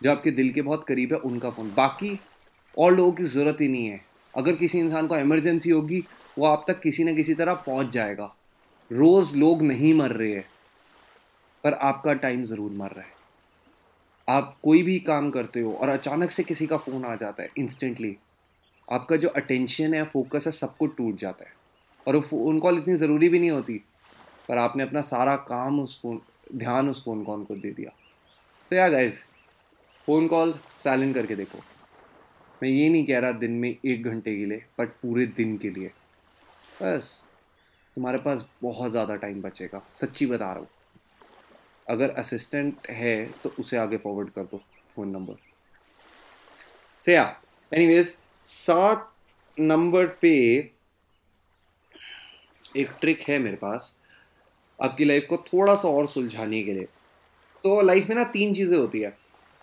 जो 0.02 0.12
आपके 0.12 0.32
दिल 0.32 0.52
के 0.54 0.62
बहुत 0.62 0.86
करीब 0.88 1.14
है, 1.14 1.20
उनका 1.20 1.50
फ़ोन 1.50 1.72
बाकी 1.78 2.20
और 2.78 2.96
लोगों 2.96 3.12
की 3.12 3.24
ज़रूरत 3.25 3.58
ही 3.62 3.68
नहीं 3.68 3.88
है। 3.88 4.00
अगर 4.34 4.56
किसी 4.56 4.80
इंसान 4.80 5.08
को 5.08 5.16
एमरजेंसी 5.16 5.70
होगी, 5.70 6.04
वो 6.38 6.46
आप 6.46 6.66
तक 6.68 6.80
किसी 6.81 7.04
न 7.04 7.16
किसी 7.16 7.34
तरह 7.34 7.54
पहुँच 7.66 7.92
जाएगा। 7.92 8.34
रोज़ 8.92 9.36
लोग 9.38 9.62
नहीं 9.62 9.94
मर 9.94 10.12
रहे 10.12 10.34
हैं, 10.34 10.46
पर 11.64 11.74
आपका 11.74 12.14
टाइम 12.16 12.44
ज़रूर 12.44 12.72
मर 12.72 12.92
रहा 12.92 13.06
है। 13.06 13.12
आप 14.28 14.56
कोई 14.64 14.84
भी 14.84 14.98
काम 15.02 15.30
करते 15.31 15.60
हो 15.60 15.74
और 15.74 15.90
अचानक 15.90 16.31
से 16.31 16.44
किसी 16.44 16.68
का 16.68 16.78
फ़ोन 16.78 17.06
आ 17.06 17.16
जाता 17.16 17.44
है 17.44 17.50
इंस्टेंटली 17.58 18.16
आपका 18.88 19.16
जो 19.16 19.30
अटेंशन 19.30 19.94
है 19.94 20.04
फोकस 20.04 20.46
है 20.46 20.52
सब 20.52 20.75
कुछ 20.78 20.96
टूट 20.98 21.16
जाता 21.16 21.46
है। 21.46 21.52
और 22.08 22.16
वो 22.16 22.22
फ़ोन 22.22 22.60
कॉल 22.60 22.78
इतनी 22.78 22.96
ज़रूरी 22.96 23.30
भी 23.30 23.40
नहीं 23.40 23.52
होती, 23.52 23.78
पर 24.50 24.58
आपने 24.58 24.84
अपना 24.84 25.02
सारा 25.02 25.36
काम 25.48 25.80
उस 25.80 26.00
फ़ोन 26.02 26.20
ध्यान 26.56 26.90
उस 26.90 27.04
फ़ोन 27.04 27.24
कॉल 27.24 27.44
को 27.44 27.56
दे 27.56 27.72
दिया। 27.72 27.92
सो 28.68 28.75
या 28.75 28.88
गाइज़ 28.89 29.20
फ़ोन 30.08 30.27
कॉल 30.27 30.53
साइलेंट 30.75 31.13
करके 31.15 31.36
देखो। 31.36 31.60
मैं 32.62 32.69
ये 32.69 32.88
नहीं 32.89 33.05
कह 33.05 33.19
रहा 33.19 33.31
दिन 33.33 33.51
में 33.51 33.69
एक 33.69 34.03
घंटे 34.03 34.36
के 34.36 34.45
लिए 34.45 34.63
बट 34.79 34.89
पूरे 35.01 35.25
दिन 35.27 35.57
के 35.57 35.69
लिए। 35.69 35.88
बस, 36.81 37.25
तुम्हारे 37.98 38.17
पास 38.17 38.48
बहुत 38.62 38.91
ज़्यादा 38.91 39.15
टाइम 39.15 39.41
बचेगा। 39.41 39.81
सच्ची 39.91 40.25
बता 40.25 40.45
रहा 40.45 40.60
हूँ। 40.60 40.67
अगर 41.88 42.10
असिस्टेंट 42.10 42.88
है 42.89 43.25
तो 43.43 43.53
उसे 43.60 43.77
आगे 43.77 43.98
फॉरवर्ड 43.98 44.29
कर 44.29 44.43
दो 44.43 44.57
फ़ोन 44.95 45.10
नंबर 45.10 45.36
से 47.00 47.13
या 47.13 47.25
एनीवेज 47.72 48.17
सात 48.45 49.12
नंबर 49.60 50.05
पे 50.22 50.31
एक 52.77 52.91
ट्रिक 53.01 53.22
है 53.22 53.38
मेरे 53.39 53.55
पास, 53.55 53.95
आपकी 54.79 55.05
लाइफ 55.05 55.25
को 55.29 55.38
थोड़ा 55.48 55.75
सा 55.75 55.88
और 55.88 56.07
सुलझाने 56.07 56.63
के 56.63 56.74
लिए। 56.74 56.88
तो 57.63 57.81
लाइफ 57.81 58.10
में 58.10 58.15
ना 58.15 58.24
तीन 58.24 58.53
चीज़ें 58.53 58.77
होती 58.77 59.00
है। 59.00 59.17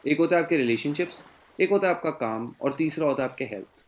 एक 0.05 0.19
होता 0.19 0.37
है 0.37 0.43
आपके 0.43 0.57
रिलेशनशिप्स 0.57 1.25
एक 1.61 1.71
होता 1.71 1.89
है 1.89 1.95
आपका 1.95 2.11
काम 2.11 2.55
और 2.61 2.75
तीसरा 2.75 3.07
होता 3.07 3.23
है 3.23 3.29
आपके 3.29 3.45
हेल्थ। 3.45 3.83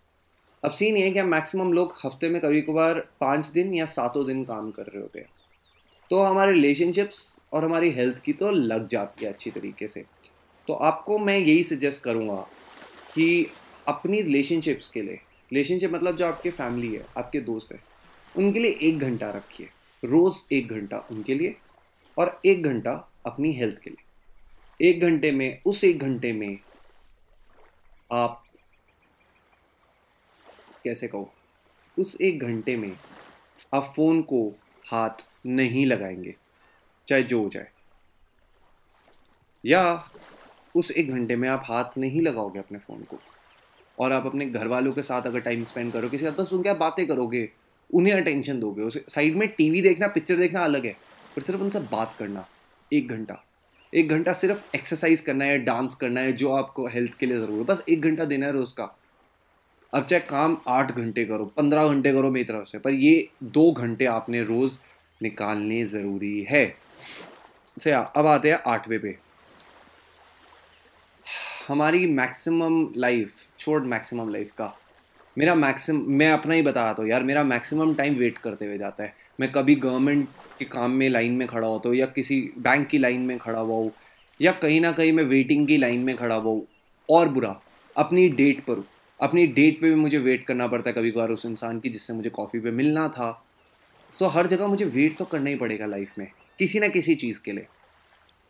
अब 0.62 0.70
सीन 0.70 0.96
ये 0.96 1.04
है 1.04 1.10
कि 1.10 1.22
मैक्सिमम 1.22 1.72
लोग 1.72 1.94
हफ़्ते 2.04 2.28
में 2.28 2.40
कभी 2.42 2.60
कभार 2.62 2.98
पाँच 3.20 3.46
दिन 3.46 3.74
या 3.74 3.86
सातों 3.86 4.24
दिन 4.26 4.42
काम 4.44 4.70
कर 4.70 4.82
रहे 4.82 5.02
होते 5.02 5.18
हैं। 5.18 5.28
तो 6.10 6.18
हमारे 6.18 6.52
रिलेशनशिप्स 6.52 7.40
और 7.52 7.64
हमारी 7.64 7.90
हेल्थ 7.90 8.18
की 8.18 8.32
तो 8.32 8.50
लग 8.50 8.86
जाती 8.88 9.24
है 9.24 9.32
अच्छी 9.32 9.50
तरीके 9.50 9.88
से। 9.88 10.04
तो 10.68 10.72
आपको 10.72 11.18
मैं 11.18 11.38
यही 11.38 11.62
सजेस्ट 11.64 12.02
करूँगा 12.04 12.36
कि 13.14 13.46
अपनी 13.88 14.20
रिलेशनशिप्स 14.22 14.90
के 14.90 15.02
लिए 15.02 15.14
रिलेशनशिप 15.50 15.92
मतलब 15.92 16.16
जो 16.16 16.26
आपके 16.26 16.50
फैमिली 16.50 16.92
है, 16.94 17.06
आपके 17.16 17.40
दोस्त 17.40 17.72
है, 17.72 17.78
उनके 18.34 18.60
लिए 18.60 18.76
एक 18.82 18.98
घंटा 18.98 19.30
रखिए। 19.30 19.68
रोज़ 20.02 20.42
एक 20.54 20.68
घंटा 20.68 21.06
उनके 21.10 21.34
लिए 21.34 21.54
और 22.16 22.40
एक 22.46 22.62
घंटा 22.62 22.92
अपनी 23.26 23.52
हेल्थ 23.52 23.78
के 23.84 23.90
लिए। 23.90 24.88
एक 24.88 25.00
घंटे 25.00 25.30
में, 25.32 25.60
उस 25.66 25.84
एक 25.84 25.98
घंटे 25.98 26.32
में 26.32 26.58
आप 28.12 28.44
कैसे 30.84 31.08
कहो? 31.08 31.32
उस 31.98 32.20
एक 32.20 32.40
घंटे 32.40 32.76
में 32.76 32.96
आप 33.74 33.92
फ़ोन 33.96 34.22
को 34.22 34.54
हाथ 34.88 35.10
नहीं 35.46 35.86
लगाएँगे, 35.86 36.34
चाहे 37.08 37.22
जो 37.22 37.42
हो 37.42 37.48
जाए। 37.48 37.68
या 39.66 40.10
उस 40.76 40.90
एक 40.90 41.10
घंटे 41.10 41.36
में 41.36 41.48
आप 41.48 41.62
हाथ 41.64 41.84
नहीं 41.98 42.22
लगाओगे 42.22 42.58
अपने 42.58 42.78
फ़ोन 42.78 43.02
को, 43.02 43.18
और 43.98 44.12
आप 44.12 44.26
अपने 44.26 44.46
घर 44.46 44.66
वालों 44.66 44.92
के 44.92 45.02
साथ 45.02 45.22
अगर 45.22 45.40
टाइम 45.40 45.64
स्पेंड 45.64 45.92
करो, 45.92 46.08
किसी 46.08 46.30
बस 46.30 46.52
उनके 46.52 46.68
आप 46.68 46.76
बातें 46.76 47.06
करोगे, 47.06 47.50
उन्हें 47.94 48.14
अटेंशन 48.14 48.60
दोगे, 48.60 48.82
उसे 48.82 49.04
साइड 49.08 49.36
में 49.36 49.48
टीवी 49.48 49.82
देखना 49.82 50.06
पिक्चर 50.06 50.36
देखना 50.36 50.60
अलग 50.60 50.86
है, 50.86 50.96
पर 51.36 51.42
सिर्फ़ 51.42 51.60
उनसे 51.60 51.80
बात 51.80 52.16
करना, 52.18 52.46
एक 52.92 53.08
घंटा। 53.08 53.44
एक 53.92 54.08
घंटा 54.08 54.32
सिर्फ़ 54.32 54.76
एक्सरसाइज 54.76 55.20
करना 55.20 55.44
है 55.44 55.58
डांस 55.58 55.94
करना 55.94 56.20
है, 56.20 56.32
जो 56.32 56.50
आपको 56.50 56.86
हेल्थ 56.88 57.18
के 57.18 57.26
लिए 57.26 57.38
ज़रूर 57.38 57.58
है। 57.58 57.64
बस 57.64 57.84
एक 57.88 58.02
घंटा 58.02 58.24
देना 58.24 58.46
है 58.46 58.52
रोज़ 58.52 58.74
का। 58.74 58.84
अब 59.92 60.04
चाहे 60.04 60.20
काम 60.20 60.56
आठ 60.68 60.92
घंटे 60.92 61.24
करो, 61.24 61.44
पंद्रह 61.56 61.88
घंटे 61.88 62.12
करो 62.12 62.30
मेरी 62.30 62.44
तरफ़ 62.44 62.68
से, 62.68 62.78
पर 62.78 62.90
ये 62.90 63.28
दो 63.42 63.70
घंटे 63.72 64.04
आपने 64.06 64.42
रोज़ 64.42 64.78
निकालने 65.20 65.84
ज़रूरी 65.86 66.40
है। 66.50 66.64
से 67.76 67.92
अब 67.92 68.26
आते 68.26 68.50
हैं 68.50 68.58
आठवें 68.66 68.98
पे। 69.00 69.16
हमारी 71.68 72.06
मैक्सिमम 72.06 72.86
लाइफ 72.96 73.32
छोड़ 73.58 73.82
मैक्सिमम 73.82 74.30
लाइफ 74.30 74.50
का। 74.52 74.74
मेरा 75.36 75.54
मैक्सिम 75.54 76.04
मैं 76.08 76.30
अपना 76.32 76.54
ही 76.54 76.62
बता 76.62 76.84
रहा 76.84 76.94
था 76.94 77.06
यार, 77.08 77.22
मेरा 77.22 77.42
मैक्सिमम 77.44 77.94
टाइम 77.94 78.14
वेट 78.14 78.38
करते 78.38 78.64
हुए 78.64 78.78
जाता 78.78 79.04
है। 79.04 79.14
मैं 79.40 79.50
कभी 79.52 79.74
गवर्नमेंट 79.76 80.28
के 80.62 80.64
काम 80.70 80.90
में 80.90 81.08
लाइन 81.08 81.32
में 81.32 81.46
खड़ा 81.48 81.66
होता 81.68 81.88
हूँ 81.88 81.96
या 81.96 82.06
किसी 82.06 82.40
बैंक 82.58 82.86
की 82.88 82.98
लाइन 82.98 83.20
में 83.20 83.38
खड़ा 83.38 83.58
हुआ 83.58 83.76
हूँ 83.76 83.92
या 84.40 84.52
कहीं 84.52 84.80
ना 84.80 84.92
कहीं 84.92 85.12
मैं 85.12 85.24
वेटिंग 85.24 85.66
की 85.66 85.76
लाइन 85.76 86.00
में 86.00 86.16
खड़ा 86.16 86.34
हुआ 86.34 86.52
हूँ, 86.52 86.66
और 87.08 87.28
बुरा, 87.28 87.60
अपनी 87.96 88.28
डेट 88.30 88.64
पर 88.64 88.76
हूँ। 88.76 88.84
अपनी 89.20 89.46
डेट 89.46 89.80
पे 89.80 89.88
भी 89.88 89.94
मुझे 89.94 90.18
वेट 90.18 90.44
करना 90.46 90.66
पड़ता 90.66 90.90
है 90.90 90.94
कभी 90.94 91.10
कभार 91.10 91.30
उस 91.30 91.44
इंसान 91.46 91.80
की 91.80 91.90
जिससे 91.90 92.12
मुझे 92.12 92.30
कॉफ़ी 92.30 92.60
पे 92.60 92.70
मिलना 92.70 93.06
था। 93.08 93.30
तो 94.16 94.26
हर 94.26 94.46
जगह 94.46 94.66
मुझे 94.66 94.84
वेट 94.84 95.16
तो 95.18 95.24
करना 95.24 95.50
ही 95.50 95.56
पड़ेगा 95.56 95.86
लाइफ 95.86 96.12
में, 96.18 96.26
किसी 96.58 96.80
ना 96.80 96.88
किसी 96.88 97.14
चीज़ 97.14 97.42
के 97.42 97.52
लिए। 97.52 97.66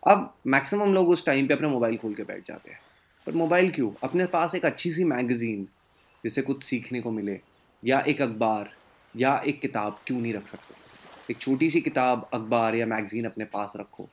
अब 0.02 0.35
मैक्सिमम 0.47 0.95
लोग 0.95 1.09
उस 1.09 1.26
टाइम 1.26 1.47
पे 1.47 1.54
अपना 1.54 1.69
मोबाइल 1.69 1.97
खोल 1.97 2.14
के 2.14 2.23
बैठ 2.23 2.47
जाते 2.47 2.71
हैं। 2.71 2.78
पर 3.26 3.33
मोबाइल 3.33 3.71
क्यों? 3.71 3.90
अपने 4.02 4.26
पास 4.26 4.54
एक 4.54 4.64
अच्छी 4.64 4.90
सी 4.90 5.04
मैगज़ीन 5.04 5.66
जिससे 6.25 6.42
कुछ 6.42 6.62
सीखने 6.62 7.00
को 7.00 7.11
मिले, 7.11 7.38
या 7.83 8.00
एक 8.00 8.23
अखबार, 8.23 8.71
या 9.14 9.40
एक 9.47 9.61
किताब, 9.61 9.99
क्यों 10.07 10.21
नहीं 10.21 10.33
रख 10.35 10.47
सकते? 10.47 10.82
एक 11.31 11.38
छोटी 11.38 11.69
सी 11.71 11.81
किताब, 11.81 12.29
अखबार 12.35 12.75
या 12.75 12.87
मैगज़ीन 12.87 13.25
अपने 13.25 13.45
पास 13.45 13.73
रखो। 13.76 14.09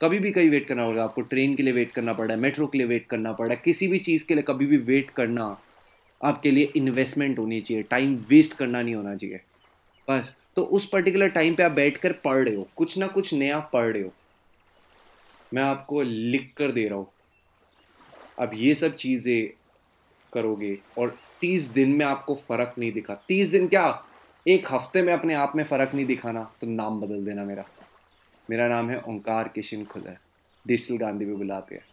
कभी 0.00 0.18
भी 0.18 0.30
कहीं 0.30 0.50
वेट 0.50 0.66
करना 0.66 0.84
पड़ेगा, 0.86 1.04
आपको 1.04 1.20
ट्रेन 1.22 1.54
के 1.56 1.62
लिए 1.62 1.72
वेट 1.72 1.92
करना 1.92 2.12
पड़ा 2.12 2.34
है 2.34 2.40
मेट्रो 2.40 2.66
के 2.66 2.78
लिए 2.78 2.86
वेट 2.86 3.06
करना 3.06 3.32
पड़ा 3.32 3.50
है 3.50 3.60
किसी 3.64 3.88
भी 3.88 3.98
चीज़ 3.98 4.26
के 4.26 4.34
लिए 4.34 4.42
कभी 4.42 4.66
भी 4.66 4.76
वेट 4.76 5.10
करना 5.10 5.44
आपके 6.20 6.50
लिए 6.50 6.72
इन्वेस्टमेंट 6.76 7.38
होनी 7.38 7.60
चाहिए 7.60 7.82
टाइम 7.82 8.14
वेस्ट 8.28 8.56
करना 8.56 8.82
नहीं 8.82 8.94
होना 8.94 9.14
चाहिए। 9.16 9.40
बस 10.08 10.34
तो 10.56 10.62
उस 10.62 10.88
पर्टिकुलर 10.88 11.28
टाइम 11.28 11.54
पे 11.54 11.62
आप 11.62 11.72
बैठ 11.72 11.96
कर 11.96 12.12
पढ़ 12.24 12.44
रहे 12.44 12.54
हो, 12.54 12.68
कुछ 12.76 12.98
ना 12.98 13.06
कुछ 13.06 13.32
नया 13.34 13.58
पढ़ 13.72 13.92
रहे 13.92 14.02
हो। 14.02 14.12
मैं 15.54 15.62
आपको 15.62 16.02
लिख 16.02 16.52
कर 16.56 16.70
दे 16.70 16.86
रहा 16.88 16.98
हूँ। 16.98 17.06
अब 18.38 18.50
ये 18.54 18.74
सब 18.74 18.96
चीज़ें 18.96 19.48
करोगे 20.32 20.78
और 20.98 21.16
तीस 21.40 21.66
दिन 21.70 21.92
में 21.92 22.04
आपको 22.06 22.34
फ़र्क 22.34 22.74
नहीं 22.78 22.92
दिखा। 22.92 23.14
तीस 23.28 23.48
दिन 23.48 23.68
क्या? 23.68 23.88
एक 24.48 24.66
हफ़्ते 24.72 25.00
में 25.02 25.12
अपने 25.12 25.34
आप 25.34 25.52
में 25.56 25.62
फ़र्क 25.64 25.94
नहीं 25.94 26.04
दिखाना 26.06 26.42
तो 26.60 26.66
नाम 26.66 27.00
बदल 27.00 27.24
देना 27.24 27.44
मेरा। 27.44 27.64
मेरा 28.48 28.68
नाम 28.68 28.90
है 28.90 29.00
ओंकार 29.08 29.48
किशन 29.48 29.84
खुलर। 29.84 30.16
डिजिटल 30.66 30.96
गांधी 30.98 31.24
भी 31.24 31.34
बुलाते 31.34 31.74
हैं 31.74 31.84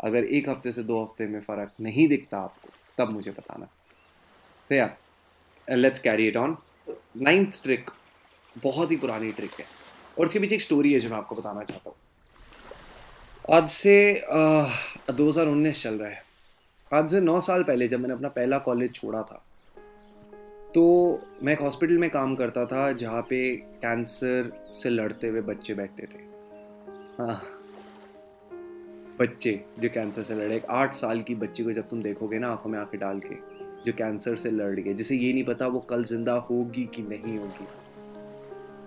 अगर 0.00 0.24
एक 0.26 0.48
हफ़्ते 0.48 0.72
से 0.72 0.82
दो 0.82 1.02
हफ़्ते 1.02 1.26
में 1.26 1.40
फ़र्क 1.40 1.72
नहीं 1.80 2.06
दिखता 2.08 2.38
आपको, 2.38 2.68
तब 2.98 3.10
मुझे 3.10 3.30
बताना। 3.30 3.68
से 4.70 4.76
या 4.76 4.88
let's 5.68 6.00
carry 6.00 6.26
it 6.28 6.36
on 6.36 6.56
ninth 7.18 7.62
trick 7.62 7.90
बहुत 8.56 8.90
ही 8.90 8.96
पुरानी 8.96 9.32
ट्रिक 9.32 9.60
है। 9.60 9.66
और 10.16 10.26
इसके 10.26 10.38
पीछे 10.38 10.54
एक 10.54 10.62
स्टोरी 10.62 10.92
है 10.92 11.00
जो 11.00 11.10
मैं 11.10 11.16
आपको 11.16 11.34
बताना 11.34 11.64
चाहता 11.64 11.90
हूँ। 11.90 11.96
आज 13.56 13.68
से 13.70 14.24
दो 15.10 15.28
हज़ार 15.28 15.46
उन्नीस 15.48 15.82
चल 15.82 15.94
रहा 15.94 16.10
है। 16.10 16.22
आज 16.90 17.10
से 17.10 17.20
नौ 17.20 17.40
साल 17.42 17.62
पहले 17.64 17.88
जब 17.88 18.00
मैंने 18.00 18.14
अपना 18.14 18.28
पहला 18.30 18.58
कॉलेज 18.60 18.94
छोड़ा 18.94 19.22
था 19.22 19.44
तो 20.74 21.20
मैं 21.42 21.52
एक 21.52 21.60
हॉस्पिटल 21.60 21.98
में 21.98 22.10
काम 22.10 22.34
करता 22.34 22.64
था, 22.64 22.92
जहाँ 22.92 23.22
पे 23.22 23.56
कैंसर 23.56 24.70
से 24.72 24.90
लड़ते 24.90 25.28
हुए 25.28 25.40
बच्चे 25.40 25.74
बैठते 25.74 26.02
थे। 26.02 26.22
हाँ। 27.22 27.42
बच्चे 29.20 29.64
जो 29.78 29.88
कैंसर 29.88 30.22
से 30.22 30.34
लड़े। 30.34 30.56
एक 30.56 30.66
आठ 30.70 30.92
साल 30.92 31.20
की 31.20 31.34
बच्ची 31.34 31.64
को 31.64 31.72
जब 31.72 31.88
तुम 31.88 32.02
देखोगे 32.02 32.38
ना 32.38 32.48
आँखों 32.48 32.70
में 32.70 32.78
आँखें 32.78 33.00
डाल 33.00 33.20
के, 33.26 33.34
जो 33.84 33.92
कैंसर 33.92 34.36
से 34.36 34.50
लड़ 34.50 34.80
गए। 34.80 34.94
जिसे 34.94 35.16
ये 35.16 35.32
नहीं 35.32 35.44
पता 35.44 35.66
वो 35.66 35.80
कल 35.80 36.04
ज़िंदा 36.04 36.32
होगी 36.32 36.88
कि 36.94 37.02
नहीं 37.02 37.38
होगी। 37.38 37.66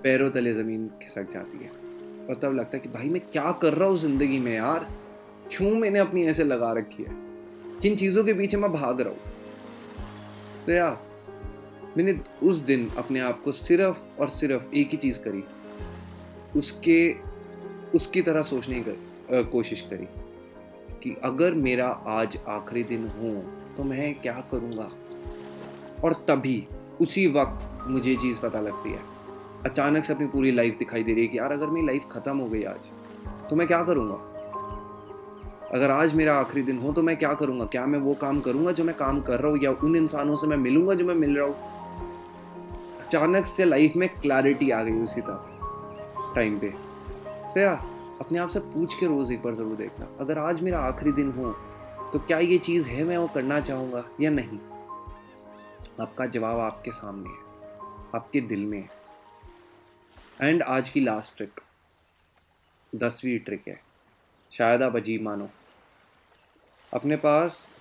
पैरों 0.03 0.31
तले 0.31 0.53
ज़मीन 0.53 0.89
खिसक 1.01 1.29
जाती 1.29 1.57
है। 1.57 1.69
और 2.27 2.35
तब 2.35 2.55
लगता 2.55 2.77
है 2.77 2.79
कि 2.79 2.89
भाई 2.89 3.09
मैं 3.09 3.21
क्या 3.21 3.51
कर 3.51 3.73
रहा 3.73 3.89
हूँ 3.89 3.97
ज़िंदगी 3.97 4.39
में 4.39 4.55
यार? 4.55 4.87
क्यों 5.51 5.71
मैंने 5.71 5.99
अपनी 5.99 6.25
ऐसे 6.25 6.43
लगा 6.43 6.73
रखी 6.73 7.03
है? 7.03 7.09
किन 7.81 7.95
चीज़ों 7.95 8.23
के 8.23 8.33
पीछे 8.33 8.57
मैं 8.57 8.73
भाग 8.73 9.01
रहा 9.01 9.09
हूँ? 9.09 9.19
तो 10.65 10.71
यार 10.71 11.12
मैंने 11.97 12.19
उस 12.43 12.57
दिन 12.57 12.89
अपने 12.97 13.19
आप 13.19 13.41
को 13.43 13.51
सिर्फ़ 13.51 14.21
और 14.21 14.29
सिर्फ़ 14.29 14.73
एक 14.75 14.89
ही 14.89 14.97
चीज़ 14.97 15.19
करी। 15.23 15.43
उसके 16.59 17.15
उसकी 17.95 18.21
तरह 18.21 18.43
सोचने 18.43 18.79
की 18.79 18.91
कर, 18.91 19.43
कोशिश 19.43 19.81
करी 19.81 20.07
कि 21.03 21.15
अगर 21.23 21.53
मेरा 21.53 21.87
आज 22.07 22.37
आखिरी 22.47 22.83
दिन 22.83 23.07
हो 23.07 23.33
तो 23.77 23.83
मैं 23.83 24.13
क्या 24.21 24.33
करूँगा? 24.51 24.89
और 26.03 26.13
तभी 26.27 26.67
उसी 27.01 27.27
वक्त 27.27 27.87
मुझे 27.87 28.09
ये 28.11 28.17
चीज़ 28.17 28.41
पता 28.41 28.59
लगती 28.59 28.91
है। 28.91 28.99
अचानक 29.65 30.05
से 30.05 30.13
अपनी 30.13 30.27
पूरी 30.27 30.51
लाइफ 30.51 30.77
दिखाई 30.77 31.03
दे 31.03 31.13
रही 31.13 31.21
है 31.21 31.27
कि 31.27 31.37
यार 31.37 31.51
अगर 31.51 31.67
मेरी 31.67 31.85
लाइफ 31.87 32.07
ख़त्म 32.11 32.37
हो 32.37 32.45
गई 32.45 32.63
आज 32.63 32.89
तो 33.49 33.55
मैं 33.55 33.67
क्या 33.67 33.83
करूँगा? 33.83 34.15
अगर 35.73 35.91
आज 35.91 36.13
मेरा 36.15 36.35
आखिरी 36.35 36.61
दिन 36.61 36.77
हो 36.77 36.91
तो 36.93 37.03
मैं 37.03 37.15
क्या 37.17 37.33
करूँगा? 37.33 37.65
क्या 37.65 37.85
मैं 37.85 37.99
वो 37.99 38.13
काम 38.13 38.39
करूँगा 38.39 38.71
जो 38.71 38.83
मैं 38.83 38.95
काम 38.95 39.21
कर 39.21 39.39
रहा 39.39 39.51
हूँ 39.51 39.59
या 39.63 39.71
उन 39.83 39.95
इंसानों 39.95 40.35
से 40.35 40.47
मैं 40.47 40.57
मिलूँगा 40.57 40.93
जो 40.93 41.05
मैं 41.05 41.15
मिल 41.15 41.37
रहा 41.37 41.45
हूँ? 41.47 41.72
अचानक 43.13 43.45
से 43.45 43.65
लाइफ 43.65 43.95
में 43.95 44.07
क्लैरिटी 44.11 44.69
आ 44.71 44.81
गई 44.83 44.91
उसी 45.03 45.21
तरह 45.21 46.31
टाइम 46.35 46.57
पे। 46.59 46.69
तो 46.69 47.59
यार 47.59 47.75
अपने 48.21 48.39
आप 48.39 48.49
से 48.49 48.59
पूछ 48.59 48.93
के 48.99 49.05
रोज़ 49.05 49.33
एक 49.33 49.41
बार 49.43 49.55
ज़रूर 49.55 49.75
देखना। 49.77 50.07
अगर 50.19 50.37
आज 50.39 50.61
मेरा 50.61 50.79
आखिरी 50.81 51.11
दिन 51.11 51.31
हो 51.31 51.51
तो 52.13 52.19
क्या 52.19 52.37
ये 52.39 52.57
चीज़ 52.59 52.87
है 52.89 53.03
मैं 53.03 53.17
वो 53.17 53.27
करना 53.27 53.59
चाहूँगा 53.59 54.03
या 54.21 54.29
नहीं? 54.29 54.57
आपका 56.01 56.25
जवाब 56.27 56.59
आपके 56.59 56.91
सामने 56.91 57.29
है। 57.29 57.35
आपके 58.15 58.41
दिल 58.43 58.65
में 58.65 58.77
है। 58.79 58.89
एंड 60.41 60.63
आज 60.63 60.89
की 60.89 60.99
लास्ट 60.99 61.37
ट्रिक 61.37 61.59
दसवीं 62.93 63.37
ट्रिक 63.39 63.67
है। 63.67 63.79
शायद 64.51 64.83
आप 64.83 64.95
अजीब 64.95 65.21
मानो। 65.21 65.49
अपने 66.91 67.15
पास 67.17 67.77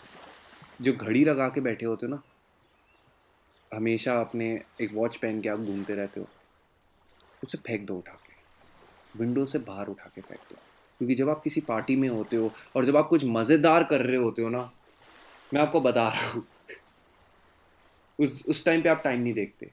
जो 0.82 0.92
घड़ी 0.92 1.24
लगा 1.24 1.48
के 1.48 1.60
बैठे 1.60 1.86
होते 1.86 2.06
हो 2.06 2.14
ना 2.14 2.22
हमेशा 3.72 4.20
अपने 4.20 4.60
एक 4.80 4.90
वॉच 4.94 5.16
पहन 5.16 5.40
के 5.40 5.48
आप 5.48 5.58
घूमते 5.58 5.94
रहते 5.94 6.20
हो, 6.20 6.26
उसे 7.42 7.58
फेंक 7.58 7.86
दो 7.86 7.96
उठा 7.96 8.12
के। 8.12 9.18
विंडो 9.18 9.44
से 9.46 9.58
बाहर 9.58 9.86
उठा 9.86 10.10
के 10.14 10.20
फेंक 10.20 10.40
दो। 10.40 10.56
क्योंकि 11.00 11.14
जब 11.14 11.28
आप 11.28 11.40
किसी 11.42 11.60
पार्टी 11.60 11.96
में 11.96 12.08
होते 12.08 12.36
हो 12.36 12.52
और 12.76 12.84
जब 12.84 12.96
आप 12.96 13.08
कुछ 13.08 13.24
मज़ेदार 13.24 13.84
कर 13.84 14.00
रहे 14.00 14.16
होते 14.16 14.42
हो 14.42 14.48
ना, 14.48 14.70
मैं 15.52 15.60
आपको 15.60 15.80
बता 15.80 16.08
रहा 16.08 16.30
हूँ। 16.30 16.46
उस 18.18 18.44
उस 18.48 18.64
टाइम 18.64 18.82
पे 18.82 18.88
आप 18.88 19.00
टाइम 19.04 19.20
नहीं 19.20 19.34
देखते। 19.34 19.70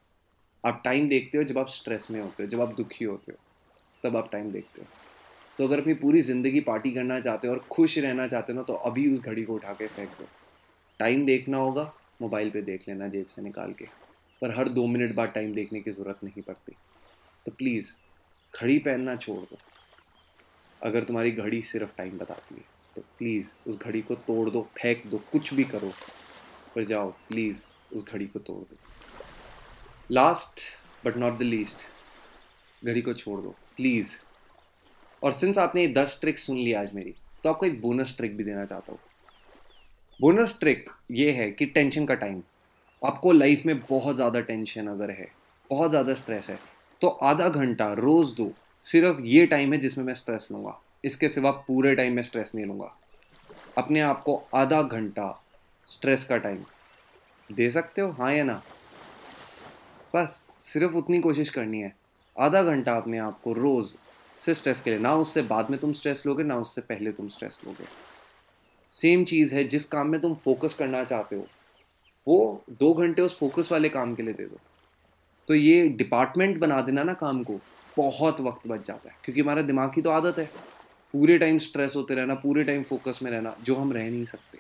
आप 0.64 0.82
टाइम 0.86 1.10
देखते 1.10 1.38
हो 1.38 1.44
जब 1.44 1.58
आप 1.58 1.68
स्ट्रेस 1.68 2.08
में 2.12 2.22
होते 2.22 2.44
हो, 2.44 2.50
जब 2.50 2.62
आप 2.62 2.74
दुखी 2.76 3.06
होते 3.06 3.32
हो, 3.32 3.38
तब 4.04 4.18
आप 4.18 4.32
टाइम 4.32 4.52
देखते 4.52 4.82
हो। 4.82 4.88
तो 5.58 5.68
अगर 5.68 5.82
अपनी 5.82 5.94
पूरी 5.94 6.22
ज़िंदगी 6.22 6.60
पार्टी 6.60 6.92
करना 6.92 7.20
चाहते 7.20 7.48
हो 7.48 7.54
और 7.54 7.60
खुश 7.72 7.98
रहना 7.98 8.28
चाहते 8.28 8.54
हो 8.54 8.58
ना 8.58 8.64
तो 8.64 8.74
अभी 8.74 9.14
उस 9.14 9.20
घड़ी 9.20 9.44
को 9.44 9.54
उठा 9.54 9.74
के 9.74 9.88
फेंक 9.88 10.10
दो। 10.10 10.28
टाइम 11.00 11.26
देखना 11.26 11.58
होगा 11.58 11.84
मोबाइल 12.22 12.50
पे 12.50 12.62
देख 12.62 12.88
लेना 12.88 13.08
जेब 13.08 13.28
से 13.36 13.42
निकाल 13.42 13.74
के। 13.74 13.86
पर 14.42 14.56
हर 14.58 14.70
दो 14.70 14.86
मिनट 14.88 15.16
बाद 15.16 15.30
टाइम 15.30 15.54
देखने 15.54 15.80
की 15.82 15.92
ज़रूरत 15.92 16.24
नहीं 16.24 16.42
पड़ती। 16.44 16.76
तो 17.46 17.52
प्लीज़ 17.52 17.94
घड़ी 18.54 18.78
पहनना 18.80 19.16
छोड़ 19.16 19.40
दो। 19.40 19.58
अगर 20.82 21.04
तुम्हारी 21.04 21.32
घड़ी 21.32 21.62
सिर्फ़ 21.64 21.96
टाइम 21.98 22.18
बताती 22.18 22.56
है 22.56 22.64
तो 22.96 23.02
प्लीज़ 23.18 23.50
उस 23.68 23.80
घड़ी 23.80 24.02
को 24.02 24.16
तोड़ 24.18 24.50
दो, 24.50 24.62
फेंक 24.78 25.06
दो, 25.08 25.18
कुछ 25.32 25.54
भी 25.54 25.64
करो। 25.66 25.92
पर 26.76 26.84
जाओ 26.84 27.12
प्लीज़ 27.28 27.66
उस 27.96 28.06
घड़ी 28.06 28.28
को 28.28 28.40
तोड़ 28.40 28.64
दो। 28.64 28.78
Last 30.12 30.62
but 31.06 31.18
not 31.18 31.38
the 31.40 31.42
least 31.42 31.86
घड़ी 32.82 33.02
को 33.02 33.14
छोड़ 33.14 33.40
दो 33.42 33.56
प्लीज़ 33.78 34.16
और 35.22 35.34
सिंस 35.34 35.58
आपने 35.58 35.82
ये 35.82 35.88
दस 35.94 36.18
ट्रिक 36.22 36.40
सुन 36.40 36.58
ली 36.58 36.74
आज 36.74 36.94
मेरी 36.94 37.14
तो 37.44 37.50
आपको 37.50 37.66
एक 37.66 37.82
बोनस 37.82 38.16
ट्रिक 38.18 38.36
भी 38.38 38.44
देना 38.44 38.66
चाहता 38.66 38.92
हूँ। 38.92 39.00
बोनस 40.20 40.58
ट्रिक 40.60 40.90
ये 41.12 41.32
है 41.32 41.50
कि 41.52 41.66
टेंशन 41.66 42.06
का 42.06 42.14
टाइम 42.14 42.42
आपको 43.02 43.32
लाइफ 43.32 43.62
में 43.66 43.80
बहुत 43.80 44.16
ज़्यादा 44.16 44.40
टेंशन 44.40 44.88
अगर 44.88 45.12
है, 45.12 45.28
बहुत 45.70 45.90
ज़्यादा 45.90 46.14
स्ट्रेस 46.14 46.50
है 46.50 46.58
तो 47.02 47.08
आधा 47.08 47.48
घंटा 47.50 47.92
रोज़ 47.94 48.34
दो, 48.36 48.52
सिर्फ़ 48.86 49.22
ये 49.24 49.46
टाइम 49.46 49.74
है 49.74 49.80
जिसमें 49.80 50.06
मैं 50.06 50.14
स्ट्रेस 50.14 50.48
लूँगा। 50.52 50.76
इसके 51.06 51.30
सिवा 51.30 51.52
पूरे 51.68 51.96
टाइम 51.96 52.16
में 52.16 52.22
स्ट्रेस 52.24 52.52
नहीं 52.56 52.66
लूँगा। 52.66 52.92
अपने 53.78 54.00
आप 54.02 54.22
को 54.24 54.36
आधा 54.56 54.82
घंटा 54.82 55.32
स्ट्रेस 55.88 56.24
का 56.24 56.38
टाइम 56.38 56.64
दे 57.50 57.70
सकते 57.72 58.02
हो? 58.02 58.12
हाँ 58.12 58.34
या 58.34 58.44
ना? 58.44 58.62
बस, 60.14 60.48
सिर्फ़ 60.62 60.96
उतनी 60.96 61.20
कोशिश 61.20 61.50
करनी 61.50 61.82
है। 61.82 61.96
आधा 62.36 62.64
घंटा 62.64 62.98
अपने 62.98 63.18
आप 63.20 63.40
को 63.44 63.54
रोज़ 63.54 63.96
से 64.42 64.54
स्ट्रेस 64.54 64.82
के 64.82 64.90
लिए। 64.90 65.00
ना 65.00 65.16
उससे 65.16 65.42
बाद 65.44 65.72
में 65.72 65.80
तुम 65.80 65.94
स्ट्रेस 65.94 66.26
लोगे, 66.28 66.44
ना 66.44 66.58
उससे 66.58 66.82
पहले 66.84 67.12
तुम 67.12 67.28
स्ट्रेस 67.30 67.62
लोगे। 67.66 68.09
सेम 68.92 69.24
चीज़ 69.24 69.56
है, 69.56 69.64
जिस 69.64 69.86
काम 69.86 70.08
में 70.08 70.22
तुम 70.22 70.34
फोकस 70.34 70.74
करना 70.74 71.04
चाहते 71.04 71.36
हो, 71.36 71.48
वो 72.28 72.64
दो 72.70 72.94
घंटे 72.94 73.22
उस 73.22 73.38
फोकस 73.40 73.72
वाले 73.72 73.90
काम 73.90 74.16
के 74.16 74.24
लिए 74.24 74.34
दे 74.34 74.44
दो। 74.44 74.58
तो 75.48 75.56
ये 75.56 75.88
डिपार्टमेंट 75.90 76.58
बना 76.58 76.82
देना 76.82 77.04
ना 77.04 77.14
काम 77.14 77.44
को, 77.44 77.60
बहुत 77.98 78.42
वक्त 78.42 78.68
बच 78.68 78.88
जाता 78.88 79.10
है, 79.10 79.16
क्योंकि 79.24 79.42
हमारा 79.42 79.62
दिमाग 79.62 79.94
की 79.94 80.02
तो 80.02 80.10
आदत 80.10 80.40
है। 80.40 80.50
पूरे 81.14 81.38
टाइम 81.38 81.58
स्ट्रेस 81.58 81.96
होते 81.96 82.16
रहना, 82.16 82.34
पूरे 82.34 82.64
टाइम 82.64 82.84
फोकस 82.84 83.20
में 83.24 83.32
रहना, 83.32 83.56
जो 83.64 83.76
हम 83.76 83.94
रह 83.94 84.10
नहीं 84.10 84.26
सकते। 84.26 84.58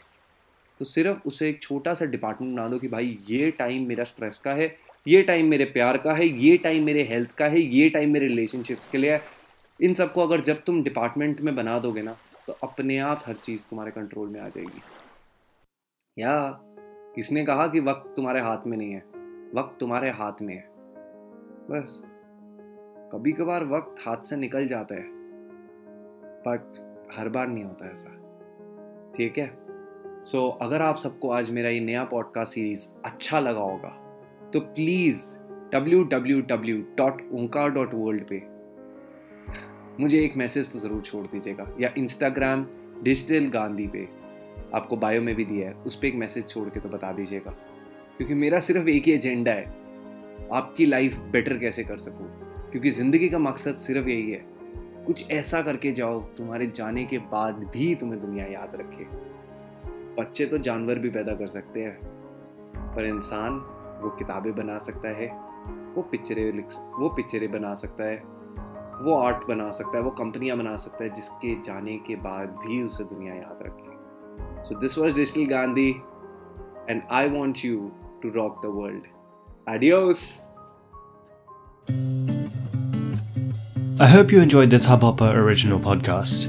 तो 0.79 0.85
सिर्फ़ 0.85 1.27
उसे 1.27 1.49
एक 1.49 1.61
छोटा 1.61 1.93
सा 1.93 2.05
डिपार्टमेंट 2.05 2.55
बना 2.55 2.67
दो 2.67 2.79
कि 2.79 2.87
भाई, 2.87 3.17
ये 3.29 3.51
टाइम 3.51 3.87
मेरा 3.87 4.03
स्ट्रेस 4.03 4.37
का 4.37 4.53
है, 4.53 4.75
ये 5.07 5.21
टाइम 5.21 5.49
मेरे 5.49 5.65
प्यार 5.65 5.97
का 5.97 6.13
है, 6.13 6.27
ये 6.27 6.57
टाइम 6.57 6.83
मेरे 6.83 7.03
हेल्थ 7.03 7.31
का 7.31 7.45
है, 7.45 7.59
ये 7.59 7.89
टाइम 7.89 8.13
मेरे 8.13 8.27
रिलेशनशिप्स 8.27 8.89
के 8.89 8.97
लिए 8.97 9.11
है। 9.11 9.21
इन 9.79 9.93
सबको 9.93 10.21
अगर 10.21 10.41
जब 10.41 10.63
तुम 10.63 10.83
डिपार्टमेंट 10.83 11.41
में 11.41 11.55
बना 11.55 11.79
दोगे 11.79 12.01
ना 12.01 12.17
तो 12.49 12.67
अपने 12.67 12.97
आप 12.97 13.23
हर 13.25 13.33
चीज़ 13.33 13.65
तुम्हारे 13.69 13.91
कंट्रोल 13.91 14.29
में 14.29 14.41
आ 14.41 14.49
जाएगी। 14.49 14.81
या 16.19 16.59
किसने 17.15 17.45
कहा 17.45 17.67
कि 17.67 17.79
वक्त 17.79 18.13
तुम्हारे 18.15 18.39
हाथ 18.39 18.57
में 18.67 18.77
नहीं 18.77 18.91
है। 18.91 18.99
वक्त 19.55 19.79
तुम्हारे 19.79 20.09
हाथ 20.09 20.41
में 20.41 20.55
है। 20.55 20.69
बस। 21.71 22.01
कभी 23.13 23.31
कभार 23.31 23.65
वक्त 23.65 24.07
हाथ 24.07 24.17
से 24.17 24.35
निकल 24.35 24.67
जाता 24.67 24.95
है। 24.95 25.03
बट 26.47 26.61
हर 27.17 27.29
बार 27.29 27.47
नहीं 27.47 27.63
होता 27.63 27.91
ऐसा। 27.91 28.09
ठीक 29.15 29.37
है? 29.37 29.57
सो 30.21 30.49
so, 30.49 30.57
अगर 30.61 30.81
आप 30.81 30.95
सबको 30.95 31.31
आज 31.31 31.51
मेरा 31.51 31.69
ये 31.69 31.79
नया 31.79 32.03
पॉडकास्ट 32.03 32.53
सीरीज़ 32.53 32.87
अच्छा 33.05 33.39
लगा 33.39 33.61
होगा 33.61 34.21
तो 34.53 34.59
please 34.59 35.39
W 35.71 36.03
W 36.03 36.41
W 36.41 36.81
dot 36.81 37.29
Onkar 37.33 37.69
dot 37.69 37.93
world 37.93 38.27
पे 38.27 38.59
मुझे 39.99 40.19
एक 40.25 40.37
मैसेज 40.37 40.71
तो 40.73 40.79
ज़रूर 40.79 41.01
छोड़ 41.01 41.25
दीजिएगा। 41.27 41.67
या 41.81 41.93
इंस्टाग्राम 41.97 42.65
डिजिटल 43.03 43.49
गांधी 43.49 43.87
पे 43.87 44.07
आपको 44.73 44.97
बायो 44.97 45.21
में 45.21 45.35
भी 45.35 45.45
दिया 45.45 45.67
है, 45.69 45.73
उस 45.75 45.95
पर 45.95 46.07
एक 46.07 46.15
मैसेज 46.15 46.47
छोड़ 46.47 46.69
के 46.69 46.79
तो 46.79 46.89
बता 46.89 47.11
दीजिएगा। 47.11 47.51
क्योंकि 48.17 48.33
मेरा 48.33 48.59
सिर्फ़ 48.59 48.87
एक 48.89 49.03
ही 49.03 49.11
एजेंडा 49.11 49.51
है, 49.51 49.65
आपकी 50.51 50.85
लाइफ 50.85 51.17
बेटर 51.31 51.57
कैसे 51.57 51.83
कर 51.83 51.97
सकूँ? 51.97 52.27
क्योंकि 52.71 52.89
ज़िंदगी 52.89 53.29
का 53.29 53.39
मकसद 53.39 53.77
सिर्फ़ 53.77 54.07
यही 54.07 54.31
है, 54.31 54.41
कुछ 55.07 55.31
ऐसा 55.31 55.61
करके 55.61 55.91
जाओ, 55.91 56.21
तुम्हारे 56.37 56.67
जाने 56.67 57.05
के 57.05 57.17
बाद 57.17 57.55
भी 57.73 57.93
तुम्हें 57.95 58.21
दुनिया 58.21 58.45
याद 58.45 58.75
रखे। 58.75 59.05
बच्चे 60.21 60.45
तो 60.45 60.57
जानवर 60.57 60.99
भी 60.99 61.09
पैदा 61.09 61.33
कर 61.33 61.47
सकते 61.47 61.79
हैं, 61.79 61.95
पर 62.95 63.05
इंसान 63.05 63.53
वो 64.03 64.09
किताबें 64.09 64.55
बना 64.55 64.77
सकता 64.77 65.09
है, 65.09 65.27
वो 65.95 66.01
पिक्चरें 66.01 66.51
लिख 66.53 66.65
वो 66.99 67.09
पिक्चरें 67.09 67.51
बना 67.51 67.75
सकता 67.75 68.03
है। 68.03 68.38
वो 69.02 69.14
आर्ट 69.20 69.46
बना 69.48 69.70
सकता 69.78 69.96
है 69.98 70.02
वो 70.04 70.10
कंपनियां 70.22 70.58
बना 70.58 70.76
सकता 70.84 71.04
है 71.04 71.10
जिसके 71.14 71.54
जाने 71.66 71.96
के 72.06 72.16
बाद 72.26 72.56
भी 72.64 72.82
उसे 72.82 73.04
दुनिया 73.04 73.34
याद 73.34 73.58
रखे 73.66 74.62
so 74.68 74.78
this 74.80 74.98
was 74.98 75.14
digital 75.16 75.50
Gandhi 75.50 75.90
and 76.90 77.02
I 77.12 77.28
want 77.28 77.64
you 77.64 77.90
to 78.22 78.30
rock 78.40 78.60
the 78.66 78.74
world 78.80 79.06
adios 79.74 80.26
I 84.04 84.06
hope 84.10 84.32
you 84.34 84.38
enjoyed 84.44 84.70
this 84.70 84.86
Hubhopper 84.90 85.26
original 85.40 85.78
podcast. 85.78 86.46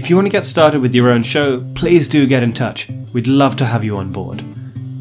If 0.00 0.10
you 0.10 0.16
want 0.16 0.26
to 0.26 0.32
get 0.34 0.48
started 0.48 0.82
with 0.86 0.98
your 0.98 1.08
own 1.12 1.22
show, 1.22 1.46
please 1.78 2.10
do 2.14 2.20
get 2.32 2.42
in 2.42 2.52
touch. 2.52 2.84
We'd 3.14 3.30
love 3.42 3.56
to 3.62 3.70
have 3.72 3.86
you 3.88 3.96
on 3.96 4.10
board. 4.18 4.44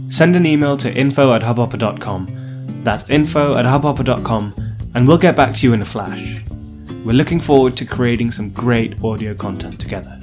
Send 0.10 0.38
an 0.38 0.46
email 0.46 0.78
to 0.78 0.94
info 1.06 1.28
at 1.34 1.42
hubhopper.com. 1.42 2.28
That's 2.90 3.10
info 3.10 3.46
at 3.58 3.66
hubhopper.com, 3.66 4.54
and 4.94 5.08
we'll 5.08 5.18
get 5.18 5.36
back 5.36 5.56
to 5.56 5.68
you 5.68 5.74
in 5.74 5.82
a 5.82 5.86
flash. 5.86 6.46
We're 7.03 7.15
looking 7.15 7.41
forward 7.41 7.79
to 7.79 7.87
creating 7.87 8.31
some 8.31 8.51
great 8.51 9.03
audio 9.03 9.35
content 9.35 9.81
together. 9.81 10.20